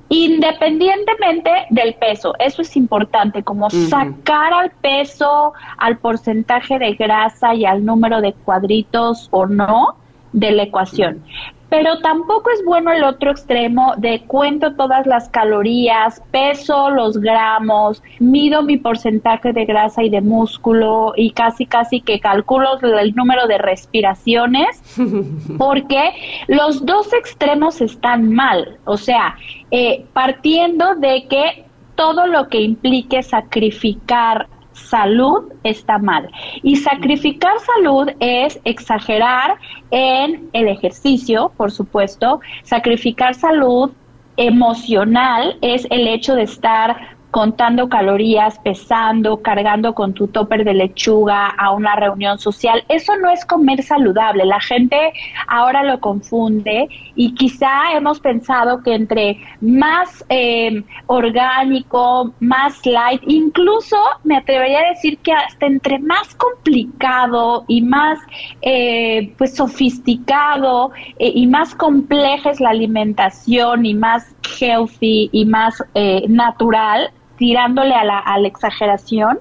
independientemente 0.09 1.51
del 1.69 1.95
peso. 1.95 2.33
Eso 2.39 2.61
es 2.61 2.77
importante, 2.77 3.43
como 3.43 3.69
sacar 3.69 4.53
al 4.53 4.71
peso, 4.71 5.51
al 5.77 5.97
porcentaje 5.97 6.79
de 6.79 6.93
grasa 6.93 7.53
y 7.53 7.65
al 7.65 7.83
número 7.83 8.21
de 8.21 8.31
cuadritos 8.31 9.27
o 9.31 9.45
no 9.45 9.97
de 10.33 10.51
la 10.51 10.63
ecuación. 10.63 11.23
Pero 11.69 11.99
tampoco 11.99 12.49
es 12.49 12.63
bueno 12.63 12.93
el 12.93 13.03
otro 13.03 13.31
extremo 13.31 13.93
de 13.97 14.21
cuento 14.21 14.73
todas 14.75 15.05
las 15.05 15.27
calorías, 15.27 16.21
peso 16.31 16.89
los 16.89 17.17
gramos, 17.17 18.01
mido 18.19 18.63
mi 18.63 18.77
porcentaje 18.77 19.51
de 19.51 19.65
grasa 19.65 20.01
y 20.03 20.09
de 20.09 20.21
músculo 20.21 21.11
y 21.17 21.31
casi 21.31 21.65
casi 21.65 21.99
que 21.99 22.21
calculo 22.21 22.79
el 22.81 23.13
número 23.15 23.47
de 23.47 23.57
respiraciones, 23.57 24.81
porque 25.57 26.13
los 26.47 26.85
dos 26.85 27.11
extremos 27.11 27.81
están 27.81 28.33
mal. 28.33 28.77
O 28.85 28.95
sea, 28.95 29.35
eh, 29.69 30.05
partiendo 30.13 30.95
de 30.95 31.27
que 31.27 31.65
todo 31.95 32.27
lo 32.27 32.47
que 32.47 32.61
implique 32.61 33.23
sacrificar 33.23 34.47
salud 34.77 35.51
está 35.63 35.97
mal. 35.97 36.29
Y 36.63 36.77
sacrificar 36.77 37.53
salud 37.59 38.09
es 38.19 38.59
exagerar 38.63 39.57
en 39.91 40.49
el 40.53 40.67
ejercicio, 40.67 41.51
por 41.57 41.71
supuesto. 41.71 42.39
Sacrificar 42.63 43.35
salud 43.35 43.91
emocional 44.37 45.57
es 45.61 45.87
el 45.89 46.07
hecho 46.07 46.35
de 46.35 46.43
estar 46.43 47.16
contando 47.31 47.89
calorías, 47.89 48.57
pesando, 48.59 49.41
cargando 49.41 49.93
con 49.93 50.13
tu 50.13 50.27
topper 50.27 50.63
de 50.63 50.73
lechuga 50.73 51.47
a 51.47 51.71
una 51.71 51.95
reunión 51.95 52.39
social. 52.39 52.83
Eso 52.89 53.15
no 53.17 53.29
es 53.29 53.45
comer 53.45 53.83
saludable. 53.83 54.45
La 54.45 54.59
gente 54.59 55.13
ahora 55.47 55.83
lo 55.83 55.99
confunde 55.99 56.87
y 57.15 57.33
quizá 57.33 57.93
hemos 57.93 58.19
pensado 58.19 58.81
que 58.81 58.93
entre 58.93 59.39
más 59.61 60.23
eh, 60.29 60.83
orgánico, 61.07 62.33
más 62.39 62.85
light, 62.85 63.21
incluso 63.27 63.97
me 64.23 64.37
atrevería 64.37 64.79
a 64.79 64.89
decir 64.89 65.17
que 65.19 65.33
hasta 65.33 65.65
entre 65.65 65.99
más 65.99 66.33
complicado 66.35 67.65
y 67.67 67.81
más 67.81 68.19
eh, 68.61 69.33
pues 69.37 69.55
sofisticado 69.55 70.91
eh, 71.19 71.31
y 71.33 71.47
más 71.47 71.75
compleja 71.75 72.51
es 72.51 72.59
la 72.59 72.69
alimentación 72.69 73.85
y 73.85 73.93
más 73.93 74.35
healthy 74.59 75.29
y 75.31 75.45
más 75.45 75.83
natural, 76.27 77.11
tirándole 77.37 77.93
a 77.93 78.03
la, 78.03 78.19
a 78.19 78.39
la 78.39 78.47
exageración, 78.47 79.39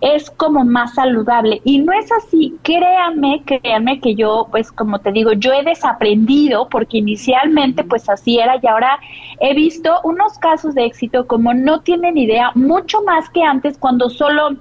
es 0.00 0.30
como 0.30 0.64
más 0.64 0.94
saludable. 0.94 1.60
Y 1.64 1.78
no 1.78 1.92
es 1.92 2.10
así, 2.12 2.56
créanme, 2.62 3.42
créanme 3.44 4.00
que 4.00 4.14
yo, 4.14 4.48
pues 4.50 4.70
como 4.72 5.00
te 5.00 5.12
digo, 5.12 5.32
yo 5.32 5.52
he 5.52 5.64
desaprendido 5.64 6.68
porque 6.68 6.98
inicialmente 6.98 7.84
pues 7.84 8.08
así 8.08 8.38
era 8.38 8.56
y 8.62 8.66
ahora 8.66 8.98
he 9.40 9.54
visto 9.54 10.00
unos 10.04 10.38
casos 10.38 10.74
de 10.74 10.86
éxito 10.86 11.26
como 11.26 11.54
no 11.54 11.80
tienen 11.80 12.16
idea, 12.16 12.52
mucho 12.54 13.02
más 13.02 13.28
que 13.30 13.42
antes 13.42 13.78
cuando 13.78 14.10
solo 14.10 14.56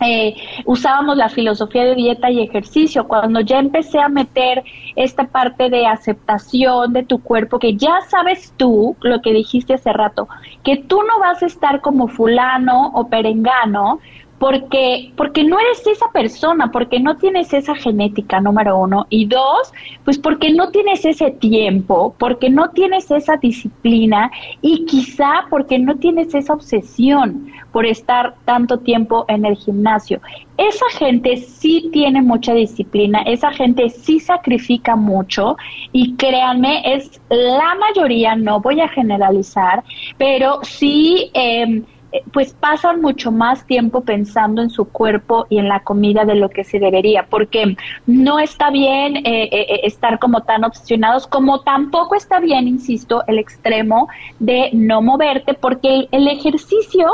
eh, 0.00 0.34
usábamos 0.64 1.16
la 1.16 1.28
filosofía 1.28 1.84
de 1.84 1.94
dieta 1.94 2.30
y 2.30 2.40
ejercicio. 2.40 3.06
Cuando 3.06 3.40
ya 3.40 3.58
empecé 3.58 4.00
a 4.00 4.08
meter 4.08 4.64
esta 4.96 5.24
parte 5.24 5.70
de 5.70 5.86
aceptación 5.86 6.92
de 6.92 7.04
tu 7.04 7.22
cuerpo, 7.22 7.58
que 7.58 7.76
ya 7.76 8.00
sabes 8.08 8.52
tú, 8.56 8.96
lo 9.00 9.20
que 9.22 9.32
dijiste 9.32 9.74
hace 9.74 9.92
rato, 9.92 10.28
que 10.64 10.76
tú 10.76 11.00
no 11.02 11.20
vas 11.20 11.42
a 11.42 11.46
estar 11.46 11.80
como 11.80 12.08
fulano 12.08 12.90
o 12.94 13.08
perengano, 13.08 14.00
porque, 14.42 15.12
porque 15.16 15.44
no 15.44 15.56
eres 15.60 15.86
esa 15.86 16.10
persona, 16.10 16.72
porque 16.72 16.98
no 16.98 17.16
tienes 17.16 17.52
esa 17.52 17.76
genética, 17.76 18.40
número 18.40 18.76
uno, 18.76 19.06
y 19.08 19.26
dos, 19.26 19.72
pues 20.04 20.18
porque 20.18 20.52
no 20.52 20.70
tienes 20.72 21.04
ese 21.04 21.30
tiempo, 21.30 22.16
porque 22.18 22.50
no 22.50 22.70
tienes 22.70 23.08
esa 23.12 23.36
disciplina 23.36 24.32
y 24.60 24.84
quizá 24.86 25.44
porque 25.48 25.78
no 25.78 25.94
tienes 25.94 26.34
esa 26.34 26.54
obsesión 26.54 27.46
por 27.70 27.86
estar 27.86 28.34
tanto 28.44 28.80
tiempo 28.80 29.26
en 29.28 29.44
el 29.44 29.54
gimnasio. 29.54 30.20
Esa 30.56 30.86
gente 30.98 31.36
sí 31.36 31.88
tiene 31.92 32.20
mucha 32.20 32.52
disciplina, 32.52 33.22
esa 33.22 33.52
gente 33.52 33.90
sí 33.90 34.18
sacrifica 34.18 34.96
mucho 34.96 35.56
y 35.92 36.16
créanme, 36.16 36.82
es 36.96 37.22
la 37.28 37.76
mayoría, 37.76 38.34
no 38.34 38.60
voy 38.60 38.80
a 38.80 38.88
generalizar, 38.88 39.84
pero 40.18 40.58
sí... 40.64 41.30
Eh, 41.32 41.84
pues 42.32 42.52
pasan 42.52 43.00
mucho 43.00 43.32
más 43.32 43.66
tiempo 43.66 44.02
pensando 44.02 44.62
en 44.62 44.70
su 44.70 44.86
cuerpo 44.86 45.46
y 45.48 45.58
en 45.58 45.68
la 45.68 45.80
comida 45.80 46.24
de 46.24 46.34
lo 46.34 46.50
que 46.50 46.64
se 46.64 46.78
debería, 46.78 47.26
porque 47.28 47.76
no 48.06 48.38
está 48.38 48.70
bien 48.70 49.16
eh, 49.16 49.48
eh, 49.50 49.80
estar 49.84 50.18
como 50.18 50.42
tan 50.42 50.64
obsesionados, 50.64 51.26
como 51.26 51.60
tampoco 51.60 52.14
está 52.14 52.40
bien, 52.40 52.68
insisto, 52.68 53.22
el 53.26 53.38
extremo 53.38 54.08
de 54.38 54.70
no 54.72 55.02
moverte, 55.02 55.54
porque 55.54 56.08
el 56.10 56.28
ejercicio 56.28 57.06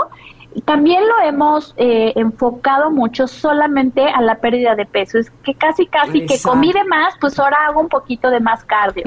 también 0.64 1.02
lo 1.06 1.28
hemos 1.28 1.74
eh, 1.76 2.12
enfocado 2.16 2.90
mucho 2.90 3.26
solamente 3.26 4.06
a 4.06 4.20
la 4.22 4.36
pérdida 4.36 4.74
de 4.74 4.86
peso. 4.86 5.18
Es 5.18 5.30
que 5.42 5.54
casi, 5.54 5.86
casi 5.86 6.26
que 6.26 6.40
comí 6.42 6.72
de 6.72 6.84
más, 6.84 7.14
pues 7.20 7.38
ahora 7.38 7.56
hago 7.68 7.80
un 7.80 7.88
poquito 7.88 8.30
de 8.30 8.40
más 8.40 8.64
cardio. 8.64 9.04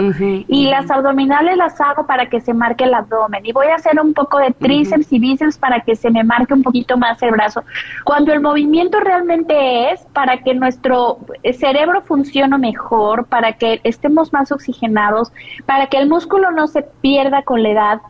y 0.48 0.70
las 0.70 0.90
abdominales 0.90 1.58
las 1.58 1.80
hago 1.82 2.06
para 2.06 2.30
que 2.30 2.42
se 2.42 2.54
marque 2.54 2.84
el 2.84 2.94
abdomen. 2.94 3.46
Y 3.46 3.52
voy 3.52 3.68
a 3.68 3.76
hacer 3.76 4.00
un 4.00 4.14
poco 4.14 4.38
de 4.38 4.52
tríceps 4.52 5.12
y 5.12 5.20
bíceps 5.20 5.58
para 5.58 5.82
que 5.82 5.96
se 5.96 6.10
me 6.12 6.24
marque 6.24 6.54
un 6.54 6.64
poquito 6.64 6.98
más 6.98 7.22
el 7.22 7.32
brazo. 7.32 7.64
Cuando 8.04 8.34
el 8.34 8.40
movimiento 8.40 9.00
realmente 9.00 9.92
es 9.92 10.02
para 10.14 10.38
que 10.44 10.54
nuestro 10.54 11.20
cerebro 11.54 12.02
funcione 12.02 12.58
mejor, 12.58 13.26
para 13.26 13.54
que 13.54 13.82
estemos 13.84 14.32
más 14.34 14.52
oxigenados, 14.52 15.32
para 15.66 15.88
que 15.88 15.98
el 15.98 16.08
músculo 16.08 16.52
no 16.52 16.68
se 16.68 16.84
pierda 16.84 17.44
con 17.44 17.64
la 17.64 17.70
edad 17.70 18.02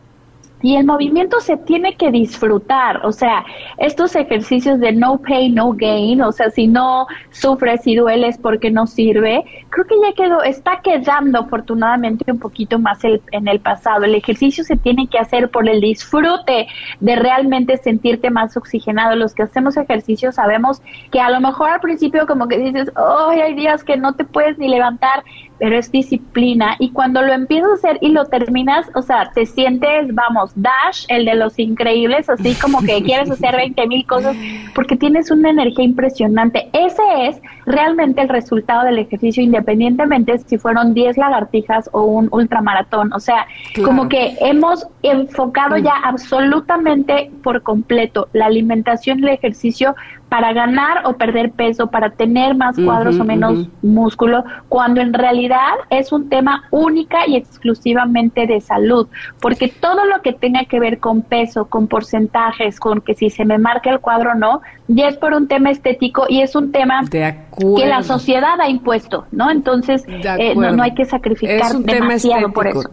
y 0.62 0.76
el 0.76 0.86
movimiento 0.86 1.40
se 1.40 1.56
tiene 1.56 1.96
que 1.96 2.10
disfrutar, 2.10 3.04
o 3.04 3.12
sea, 3.12 3.44
estos 3.78 4.14
ejercicios 4.16 4.78
de 4.78 4.92
no 4.92 5.18
pain, 5.18 5.54
no 5.54 5.72
gain, 5.72 6.22
o 6.22 6.32
sea, 6.32 6.50
si 6.50 6.68
no 6.68 7.06
sufres 7.30 7.86
y 7.86 7.96
dueles 7.96 8.38
porque 8.38 8.70
no 8.70 8.86
sirve, 8.86 9.44
creo 9.70 9.86
que 9.86 9.96
ya 10.00 10.12
quedó, 10.12 10.42
está 10.42 10.80
quedando 10.82 11.40
afortunadamente 11.40 12.30
un 12.30 12.38
poquito 12.38 12.78
más 12.78 13.02
el, 13.04 13.20
en 13.32 13.48
el 13.48 13.60
pasado. 13.60 14.04
El 14.04 14.14
ejercicio 14.14 14.62
se 14.64 14.76
tiene 14.76 15.08
que 15.08 15.18
hacer 15.18 15.50
por 15.50 15.68
el 15.68 15.80
disfrute 15.80 16.68
de 17.00 17.16
realmente 17.16 17.76
sentirte 17.78 18.30
más 18.30 18.56
oxigenado. 18.56 19.16
Los 19.16 19.34
que 19.34 19.42
hacemos 19.42 19.76
ejercicio 19.76 20.30
sabemos 20.30 20.82
que 21.10 21.20
a 21.20 21.30
lo 21.30 21.40
mejor 21.40 21.70
al 21.70 21.80
principio 21.80 22.26
como 22.26 22.48
que 22.48 22.58
dices, 22.58 22.92
oh, 22.96 23.30
hay 23.30 23.54
días 23.54 23.82
que 23.82 23.96
no 23.96 24.14
te 24.14 24.24
puedes 24.24 24.58
ni 24.58 24.68
levantar, 24.68 25.24
pero 25.62 25.78
es 25.78 25.92
disciplina 25.92 26.74
y 26.80 26.90
cuando 26.90 27.22
lo 27.22 27.32
empiezas 27.32 27.70
a 27.70 27.74
hacer 27.74 27.98
y 28.00 28.08
lo 28.08 28.24
terminas, 28.24 28.90
o 28.96 29.02
sea, 29.02 29.30
te 29.32 29.46
sientes, 29.46 30.12
vamos, 30.12 30.50
Dash, 30.56 31.04
el 31.06 31.24
de 31.24 31.36
los 31.36 31.56
increíbles, 31.56 32.28
así 32.28 32.56
como 32.56 32.80
que 32.80 33.00
quieres 33.04 33.30
hacer 33.30 33.54
20 33.54 33.86
mil 33.86 34.04
cosas 34.04 34.36
porque 34.74 34.96
tienes 34.96 35.30
una 35.30 35.50
energía 35.50 35.84
impresionante. 35.84 36.68
Ese 36.72 37.02
es 37.28 37.40
realmente 37.64 38.22
el 38.22 38.28
resultado 38.28 38.84
del 38.84 38.98
ejercicio, 38.98 39.40
independientemente 39.40 40.36
si 40.38 40.58
fueron 40.58 40.94
10 40.94 41.16
lagartijas 41.16 41.88
o 41.92 42.06
un 42.06 42.28
ultramaratón. 42.32 43.12
O 43.12 43.20
sea, 43.20 43.46
como 43.84 44.08
que 44.08 44.34
hemos 44.40 44.88
enfocado 45.04 45.76
ya 45.76 45.94
absolutamente 46.02 47.30
por 47.44 47.62
completo 47.62 48.26
la 48.32 48.46
alimentación 48.46 49.20
y 49.20 49.22
el 49.22 49.28
ejercicio 49.28 49.94
para 50.32 50.54
ganar 50.54 51.02
o 51.04 51.12
perder 51.12 51.52
peso, 51.52 51.88
para 51.88 52.08
tener 52.08 52.54
más 52.54 52.74
cuadros 52.82 53.20
o 53.20 53.24
menos 53.24 53.68
músculo, 53.82 54.44
cuando 54.70 55.02
en 55.02 55.12
realidad 55.12 55.74
es 55.90 56.10
un 56.10 56.30
tema 56.30 56.64
única 56.70 57.26
y 57.26 57.36
exclusivamente 57.36 58.46
de 58.46 58.62
salud, 58.62 59.08
porque 59.42 59.68
todo 59.68 60.06
lo 60.06 60.22
que 60.22 60.32
tenga 60.32 60.64
que 60.64 60.80
ver 60.80 61.00
con 61.00 61.20
peso, 61.20 61.66
con 61.66 61.86
porcentajes, 61.86 62.80
con 62.80 63.02
que 63.02 63.14
si 63.14 63.28
se 63.28 63.44
me 63.44 63.58
marca 63.58 63.90
el 63.90 64.00
cuadro 64.00 64.30
o 64.30 64.34
no, 64.34 64.62
ya 64.88 65.08
es 65.08 65.18
por 65.18 65.34
un 65.34 65.48
tema 65.48 65.70
estético 65.70 66.24
y 66.26 66.40
es 66.40 66.56
un 66.56 66.72
tema 66.72 67.02
que 67.10 67.86
la 67.86 68.02
sociedad 68.02 68.58
ha 68.58 68.70
impuesto, 68.70 69.26
¿no? 69.32 69.50
Entonces, 69.50 70.02
eh, 70.08 70.54
no, 70.54 70.82
hay 70.82 70.94
que 70.94 71.04
sacrificar 71.04 71.74
demasiado 71.76 72.50
por 72.54 72.68
eso. 72.68 72.90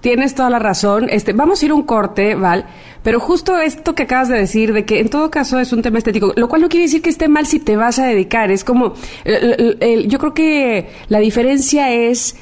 Tienes 0.00 0.34
toda 0.34 0.48
la 0.48 0.58
razón. 0.58 1.08
Este, 1.10 1.32
vamos 1.32 1.62
a 1.62 1.66
ir 1.66 1.72
un 1.72 1.82
corte, 1.82 2.34
Val, 2.34 2.66
pero 3.02 3.20
justo 3.20 3.58
esto 3.58 3.94
que 3.94 4.04
acabas 4.04 4.28
de 4.28 4.38
decir, 4.38 4.72
de 4.72 4.84
que 4.84 5.00
en 5.00 5.08
todo 5.10 5.30
caso 5.30 5.58
es 5.58 5.72
un 5.72 5.82
tema 5.82 5.98
estético, 5.98 6.32
lo 6.36 6.48
cual 6.48 6.62
no 6.62 6.68
quiere 6.68 6.84
decir 6.84 7.02
que 7.02 7.10
esté 7.10 7.28
mal 7.28 7.46
si 7.46 7.60
te 7.60 7.76
vas 7.76 7.98
a 7.98 8.06
dedicar. 8.06 8.50
Es 8.50 8.64
como, 8.64 8.94
yo 9.24 10.18
creo 10.18 10.34
que 10.34 10.88
la 11.08 11.18
diferencia 11.18 11.90
es, 11.92 12.34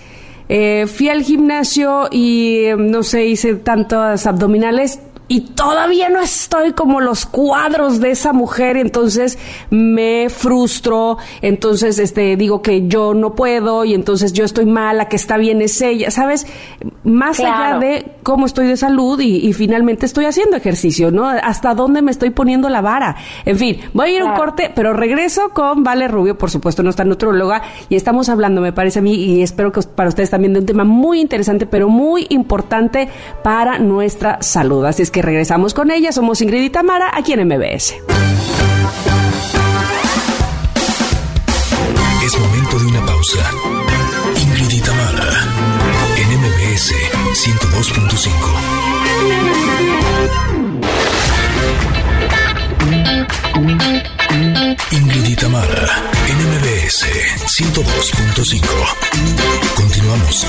eh, 0.49 0.87
fui 0.87 1.09
al 1.09 1.23
gimnasio 1.23 2.09
y 2.11 2.67
no 2.77 3.03
sé, 3.03 3.27
hice 3.27 3.55
tantas 3.57 4.27
abdominales, 4.27 5.01
y 5.29 5.43
todavía 5.43 6.09
no 6.09 6.21
estoy 6.21 6.73
como 6.73 7.01
los 7.01 7.27
cuadros 7.27 8.01
de 8.01 8.11
esa 8.11 8.33
mujer, 8.33 8.79
entonces 8.79 9.39
me 9.69 10.31
frustro, 10.31 11.19
entonces 11.43 11.99
este 11.99 12.37
digo 12.37 12.63
que 12.63 12.89
yo 12.89 13.13
no 13.13 13.35
puedo 13.35 13.85
y 13.85 13.95
entonces 13.95 14.33
yo 14.33 14.45
estoy 14.45 14.65
mala, 14.65 15.09
que 15.09 15.17
está 15.17 15.37
bien 15.37 15.61
es 15.61 15.81
ella, 15.83 16.11
¿sabes? 16.11 16.47
Más 17.05 17.39
allá 17.41 17.79
de 17.79 18.17
cómo 18.23 18.47
estoy 18.47 18.69
de 18.69 18.77
salud 18.79 19.21
y, 19.21 19.53
finalmente 19.53 20.07
estoy 20.07 20.25
haciendo 20.25 20.57
ejercicio, 20.57 21.11
¿no? 21.11 21.27
Hasta 21.27 21.75
dónde 21.75 22.01
me 22.01 22.11
estoy 22.11 22.31
poniendo 22.31 22.69
la 22.69 22.81
vara. 22.81 23.17
En 23.45 23.57
fin, 23.57 23.81
voy 23.93 24.11
a 24.11 24.13
ir 24.13 24.23
a 24.23 24.25
un 24.27 24.35
corte, 24.35 24.71
pero 24.75 24.93
regreso 24.93 25.51
con 25.53 25.83
Vale 25.83 26.07
Rubio, 26.07 26.39
por 26.39 26.51
supuesto, 26.51 26.83
nuestra 26.83 27.05
nutróloga, 27.05 27.63
y 27.89 27.97
estamos 27.97 28.29
hablando, 28.29 28.61
me 28.61 28.73
parece 28.73 29.01
a 29.01 29.03
mí, 29.03 29.15
y 29.15 29.43
espero 29.43 29.73
que 29.73 29.83
para 29.83 30.09
ustedes 30.09 30.31
también 30.31 30.53
de 30.53 30.61
un 30.61 30.67
tema 30.67 30.85
muy 30.85 31.21
interesante, 31.21 31.67
pero 31.67 31.89
muy 31.89 32.27
importante 32.31 33.09
para 33.43 33.79
nuestra 33.79 34.41
salud. 34.41 34.85
Así 34.85 35.03
es 35.03 35.11
que 35.11 35.18
regresamos 35.23 35.75
con 35.75 35.91
ella. 35.91 36.13
Somos 36.13 36.41
Ingrid 36.41 36.63
y 36.63 36.71
Tamara 36.71 37.11
aquí 37.15 37.33
en 37.33 37.47
MBS. 37.47 37.97
Es 42.25 42.39
momento 42.39 42.79
de 42.79 42.87
una 42.87 43.05
pausa. 43.07 43.51
Ingrid 44.37 44.71
y 44.71 44.81
Tamara 44.81 45.33
en 46.17 46.29
MBS 46.41 46.95
102.5. 47.33 48.29
Ingrid 54.91 55.29
y 55.29 55.37
Tamara 55.37 56.03
NMBS 56.89 57.05
102.5. 57.45 58.65
Continuamos. 59.77 60.47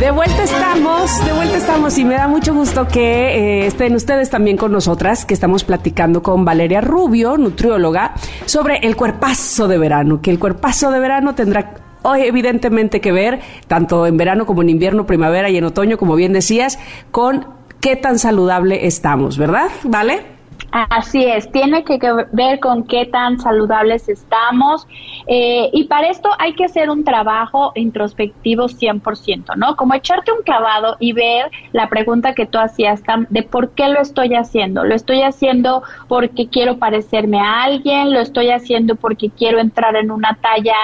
De 0.00 0.10
vuelta 0.10 0.42
estamos, 0.42 1.24
de 1.24 1.32
vuelta 1.32 1.56
estamos 1.56 1.96
y 1.96 2.04
me 2.04 2.14
da 2.14 2.28
mucho 2.28 2.52
gusto 2.52 2.86
que 2.86 3.00
eh, 3.00 3.66
estén 3.66 3.94
ustedes 3.94 4.28
también 4.28 4.58
con 4.58 4.72
nosotras, 4.72 5.24
que 5.24 5.32
estamos 5.32 5.64
platicando 5.64 6.22
con 6.22 6.44
Valeria 6.44 6.82
Rubio, 6.82 7.38
nutrióloga, 7.38 8.12
sobre 8.44 8.76
el 8.82 8.96
cuerpazo 8.96 9.66
de 9.66 9.78
verano, 9.78 10.20
que 10.20 10.30
el 10.30 10.38
cuerpazo 10.38 10.90
de 10.90 11.00
verano 11.00 11.34
tendrá 11.34 11.72
hoy 12.02 12.22
evidentemente 12.22 13.00
que 13.00 13.12
ver, 13.12 13.40
tanto 13.68 14.06
en 14.06 14.18
verano 14.18 14.44
como 14.44 14.60
en 14.60 14.68
invierno, 14.68 15.06
primavera 15.06 15.48
y 15.48 15.56
en 15.56 15.64
otoño, 15.64 15.96
como 15.96 16.16
bien 16.16 16.34
decías, 16.34 16.78
con 17.10 17.46
qué 17.80 17.96
tan 17.96 18.18
saludable 18.18 18.86
estamos, 18.86 19.38
¿verdad? 19.38 19.70
¿Vale? 19.84 20.35
Así 20.72 21.24
es, 21.24 21.50
tiene 21.52 21.84
que 21.84 21.98
ver 22.32 22.60
con 22.60 22.84
qué 22.84 23.06
tan 23.06 23.38
saludables 23.38 24.08
estamos 24.08 24.86
eh, 25.26 25.70
y 25.72 25.84
para 25.84 26.08
esto 26.08 26.28
hay 26.38 26.54
que 26.54 26.64
hacer 26.64 26.90
un 26.90 27.04
trabajo 27.04 27.72
introspectivo 27.74 28.64
100%, 28.64 29.56
¿no? 29.56 29.76
Como 29.76 29.94
echarte 29.94 30.32
un 30.32 30.42
clavado 30.42 30.96
y 31.00 31.12
ver 31.12 31.50
la 31.72 31.88
pregunta 31.88 32.34
que 32.34 32.46
tú 32.46 32.58
hacías 32.58 33.02
de 33.30 33.42
por 33.42 33.70
qué 33.70 33.88
lo 33.88 34.00
estoy 34.00 34.34
haciendo. 34.34 34.84
Lo 34.84 34.94
estoy 34.94 35.22
haciendo 35.22 35.82
porque 36.08 36.48
quiero 36.48 36.78
parecerme 36.78 37.40
a 37.40 37.62
alguien, 37.62 38.12
lo 38.12 38.20
estoy 38.20 38.50
haciendo 38.50 38.96
porque 38.96 39.30
quiero 39.30 39.58
entrar 39.58 39.96
en 39.96 40.10
una 40.10 40.38
talla 40.40 40.74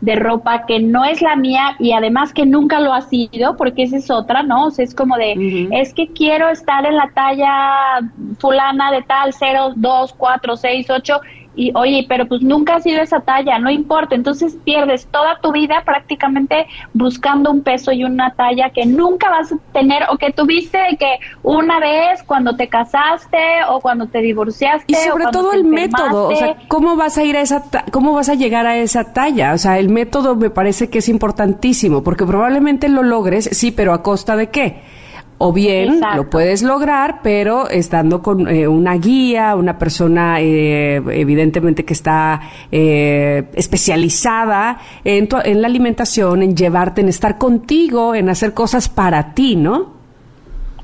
de 0.00 0.14
ropa 0.14 0.64
que 0.66 0.78
no 0.78 1.04
es 1.04 1.22
la 1.22 1.36
mía 1.36 1.76
y 1.78 1.92
además 1.92 2.32
que 2.32 2.46
nunca 2.46 2.80
lo 2.80 2.92
ha 2.92 3.02
sido, 3.02 3.56
porque 3.56 3.82
esa 3.82 3.96
es 3.96 4.10
otra, 4.10 4.42
¿no? 4.42 4.66
O 4.66 4.70
sea, 4.70 4.84
es 4.84 4.94
como 4.94 5.16
de, 5.16 5.68
es 5.72 5.92
que 5.92 6.08
quiero 6.12 6.48
estar 6.48 6.86
en 6.86 6.96
la 6.96 7.10
talla 7.14 8.08
fulana 8.38 8.92
de 8.92 9.02
tal 9.02 9.27
0, 9.32 9.72
2, 9.76 10.14
4, 10.16 10.56
6, 10.56 10.90
8 10.90 11.20
y 11.58 11.72
oye, 11.74 12.06
pero 12.08 12.26
pues 12.26 12.40
nunca 12.40 12.76
ha 12.76 12.80
sido 12.80 13.02
esa 13.02 13.18
talla, 13.18 13.58
no 13.58 13.68
importa, 13.68 14.14
entonces 14.14 14.56
pierdes 14.64 15.08
toda 15.10 15.40
tu 15.40 15.50
vida 15.50 15.82
prácticamente 15.84 16.68
buscando 16.94 17.50
un 17.50 17.62
peso 17.62 17.90
y 17.90 18.04
una 18.04 18.32
talla 18.34 18.70
que 18.70 18.86
nunca 18.86 19.28
vas 19.28 19.50
a 19.50 19.56
tener 19.72 20.04
o 20.08 20.16
que 20.18 20.30
tuviste 20.30 20.78
que 21.00 21.18
una 21.42 21.80
vez 21.80 22.22
cuando 22.22 22.54
te 22.54 22.68
casaste 22.68 23.38
o 23.68 23.80
cuando 23.80 24.06
te 24.06 24.20
divorciaste. 24.20 24.84
Y 24.86 24.94
sobre 24.94 25.26
todo 25.32 25.52
el 25.52 25.64
método, 25.64 26.28
o 26.28 26.36
sea, 26.36 26.54
¿cómo 26.68 26.94
vas 26.94 27.18
a 27.18 27.24
ir 27.24 27.36
a 27.36 27.40
esa, 27.40 27.64
cómo 27.90 28.12
vas 28.12 28.28
a 28.28 28.34
llegar 28.34 28.64
a 28.68 28.76
esa 28.76 29.12
talla? 29.12 29.52
O 29.52 29.58
sea, 29.58 29.80
el 29.80 29.88
método 29.88 30.36
me 30.36 30.50
parece 30.50 30.90
que 30.90 30.98
es 30.98 31.08
importantísimo 31.08 32.04
porque 32.04 32.24
probablemente 32.24 32.88
lo 32.88 33.02
logres, 33.02 33.50
sí, 33.50 33.72
pero 33.72 33.92
a 33.94 34.04
costa 34.04 34.36
de 34.36 34.50
qué? 34.50 34.97
O 35.40 35.52
bien 35.52 36.00
lo 36.16 36.28
puedes 36.28 36.62
lograr, 36.62 37.20
pero 37.22 37.68
estando 37.70 38.20
con 38.22 38.48
eh, 38.48 38.66
una 38.66 38.96
guía, 38.96 39.54
una 39.54 39.78
persona 39.78 40.40
eh, 40.40 40.96
evidentemente 40.96 41.84
que 41.84 41.92
está 41.92 42.40
eh, 42.72 43.48
especializada 43.54 44.78
en, 45.04 45.28
en 45.44 45.62
la 45.62 45.68
alimentación, 45.68 46.42
en 46.42 46.56
llevarte, 46.56 47.02
en 47.02 47.08
estar 47.08 47.38
contigo, 47.38 48.16
en 48.16 48.28
hacer 48.28 48.52
cosas 48.52 48.88
para 48.88 49.32
ti, 49.34 49.54
¿no? 49.54 49.97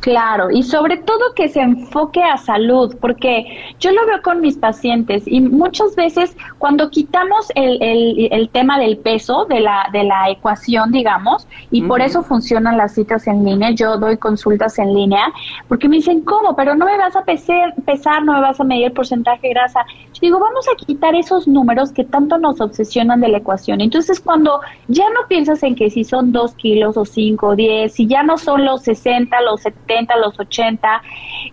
Claro, 0.05 0.51
y 0.51 0.63
sobre 0.63 0.99
todo 0.99 1.33
que 1.35 1.49
se 1.49 1.63
enfoque 1.63 2.23
a 2.23 2.37
salud, 2.37 2.95
porque 3.01 3.47
yo 3.81 3.91
lo 3.91 4.05
veo 4.05 4.21
con 4.21 4.43
mis 4.43 4.59
pacientes 4.59 5.23
y 5.27 5.41
muchas 5.41 5.97
veces 5.97 6.37
cuando 6.59 6.91
quitamos 6.91 7.51
el, 7.55 7.83
el, 7.83 8.29
el 8.31 8.51
tema 8.51 8.79
del 8.79 8.99
peso 8.99 9.47
de 9.47 9.61
la, 9.61 9.89
de 9.95 10.05
la 10.05 10.29
ecuación, 10.29 10.93
digamos, 10.93 11.49
y 11.71 11.81
por 11.81 12.03
eso 12.03 12.23
funcionan 12.23 12.77
las 12.77 12.93
citas 12.93 13.27
en 13.29 13.47
línea, 13.47 13.71
yo 13.71 13.97
doy 13.97 14.19
consultas 14.19 14.79
en 14.79 14.93
línea, 14.93 15.33
porque 15.69 15.89
me 15.89 15.97
dicen, 15.97 16.21
¿cómo? 16.21 16.55
Pero 16.55 16.75
no 16.75 16.85
me 16.85 16.99
vas 16.99 17.17
a 17.17 17.25
pesar, 17.25 17.75
pesar 17.87 18.23
no 18.25 18.35
me 18.35 18.43
vas 18.43 18.61
a 18.61 18.65
medir 18.65 18.85
el 18.85 18.93
porcentaje 18.93 19.49
de 19.49 19.55
grasa. 19.55 19.87
Yo 20.13 20.21
digo, 20.21 20.39
vamos 20.39 20.67
a 20.69 20.77
quitar 20.77 21.15
esos 21.15 21.49
números 21.49 21.93
que 21.93 22.05
tanto 22.05 22.37
nos 22.37 22.61
obsesionan 22.61 23.23
de 23.23 23.29
la 23.29 23.39
ecuación. 23.39 23.81
Entonces, 23.81 24.21
cuando 24.21 24.61
ya 24.87 25.09
no 25.15 25.27
piensas 25.29 25.63
en 25.63 25.75
que 25.75 25.89
si 25.89 26.05
son 26.05 26.31
dos 26.31 26.55
kilos 26.57 26.99
o 26.99 27.07
cinco 27.07 27.49
o 27.49 27.57
diez, 27.57 27.95
si 27.95 28.07
ya 28.07 28.23
no 28.23 28.37
son 28.37 28.67
los 28.67 28.83
60, 28.83 29.41
los 29.41 29.63
70, 29.63 29.94
los 30.21 30.39
80, 30.39 31.03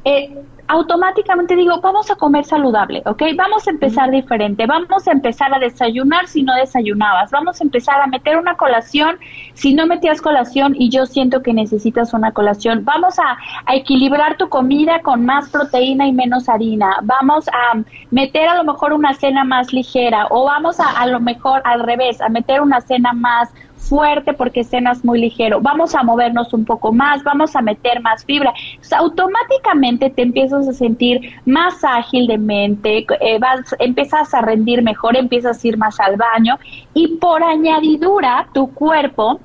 eh, 0.06 0.36
automáticamente 0.72 1.56
digo, 1.56 1.82
vamos 1.82 2.10
a 2.10 2.16
comer 2.16 2.46
saludable, 2.46 3.04
¿ok? 3.06 3.24
Vamos 3.36 3.68
a 3.68 3.72
empezar 3.72 4.10
diferente, 4.10 4.66
vamos 4.66 5.06
a 5.06 5.12
empezar 5.12 5.54
a 5.54 5.60
desayunar 5.60 6.28
si 6.28 6.44
no 6.44 6.56
desayunabas, 6.56 7.30
vamos 7.30 7.60
a 7.60 7.64
empezar 7.66 8.00
a 8.02 8.08
meter 8.08 8.38
una 8.38 8.56
colación 8.56 9.18
si 9.54 9.74
no 9.74 9.86
metías 9.86 10.22
colación 10.22 10.74
y 10.78 10.90
yo 10.90 11.06
siento 11.06 11.42
que 11.44 11.54
necesitas 11.54 12.14
una 12.14 12.32
colación, 12.32 12.86
vamos 12.86 13.20
a, 13.20 13.38
equilibrar 13.74 14.38
tu 14.38 14.50
comida 14.50 15.02
con 15.02 15.26
más 15.26 15.50
proteína 15.50 16.08
y 16.08 16.14
menos 16.14 16.48
harina, 16.50 16.98
vamos 17.04 17.48
a 17.50 17.82
meter 18.10 18.48
a 18.48 18.56
lo 18.56 18.64
mejor 18.64 18.94
una 18.94 19.14
cena 19.14 19.44
más 19.44 19.74
ligera 19.74 20.28
o 20.30 20.46
vamos 20.46 20.80
a 20.80 20.90
a 20.90 21.08
lo 21.08 21.20
mejor 21.20 21.62
al 21.66 21.82
revés, 21.84 22.22
a 22.22 22.30
meter 22.30 22.62
una 22.62 22.82
cena 22.82 23.14
más 23.14 23.50
fuerte 23.92 24.32
porque 24.32 24.64
cenas 24.64 25.04
muy 25.04 25.20
ligero, 25.20 25.60
vamos 25.60 25.96
a 25.96 26.02
movernos 26.02 26.54
un 26.54 26.64
poco 26.64 26.94
más, 26.94 27.26
vamos 27.26 27.58
a 27.58 27.62
meter 27.62 28.02
más 28.02 28.24
fibra. 28.24 28.54
automáticamente 28.98 30.10
te 30.10 30.22
empiezas 30.22 30.66
a 30.66 30.72
sentir 30.72 31.20
más 31.46 31.84
ágil 31.84 32.26
de 32.26 32.38
mente, 32.38 33.06
eh, 33.20 33.38
vas, 33.38 33.76
empiezas 33.80 34.34
a 34.34 34.44
rendir 34.44 34.82
mejor, 34.82 35.18
empiezas 35.18 35.62
a 35.62 35.68
ir 35.68 35.78
más 35.78 36.00
al 36.00 36.16
baño 36.16 36.58
y 36.94 37.18
por 37.18 37.44
añadidura 37.44 38.48
tu 38.54 38.74
cuerpo 38.74 39.42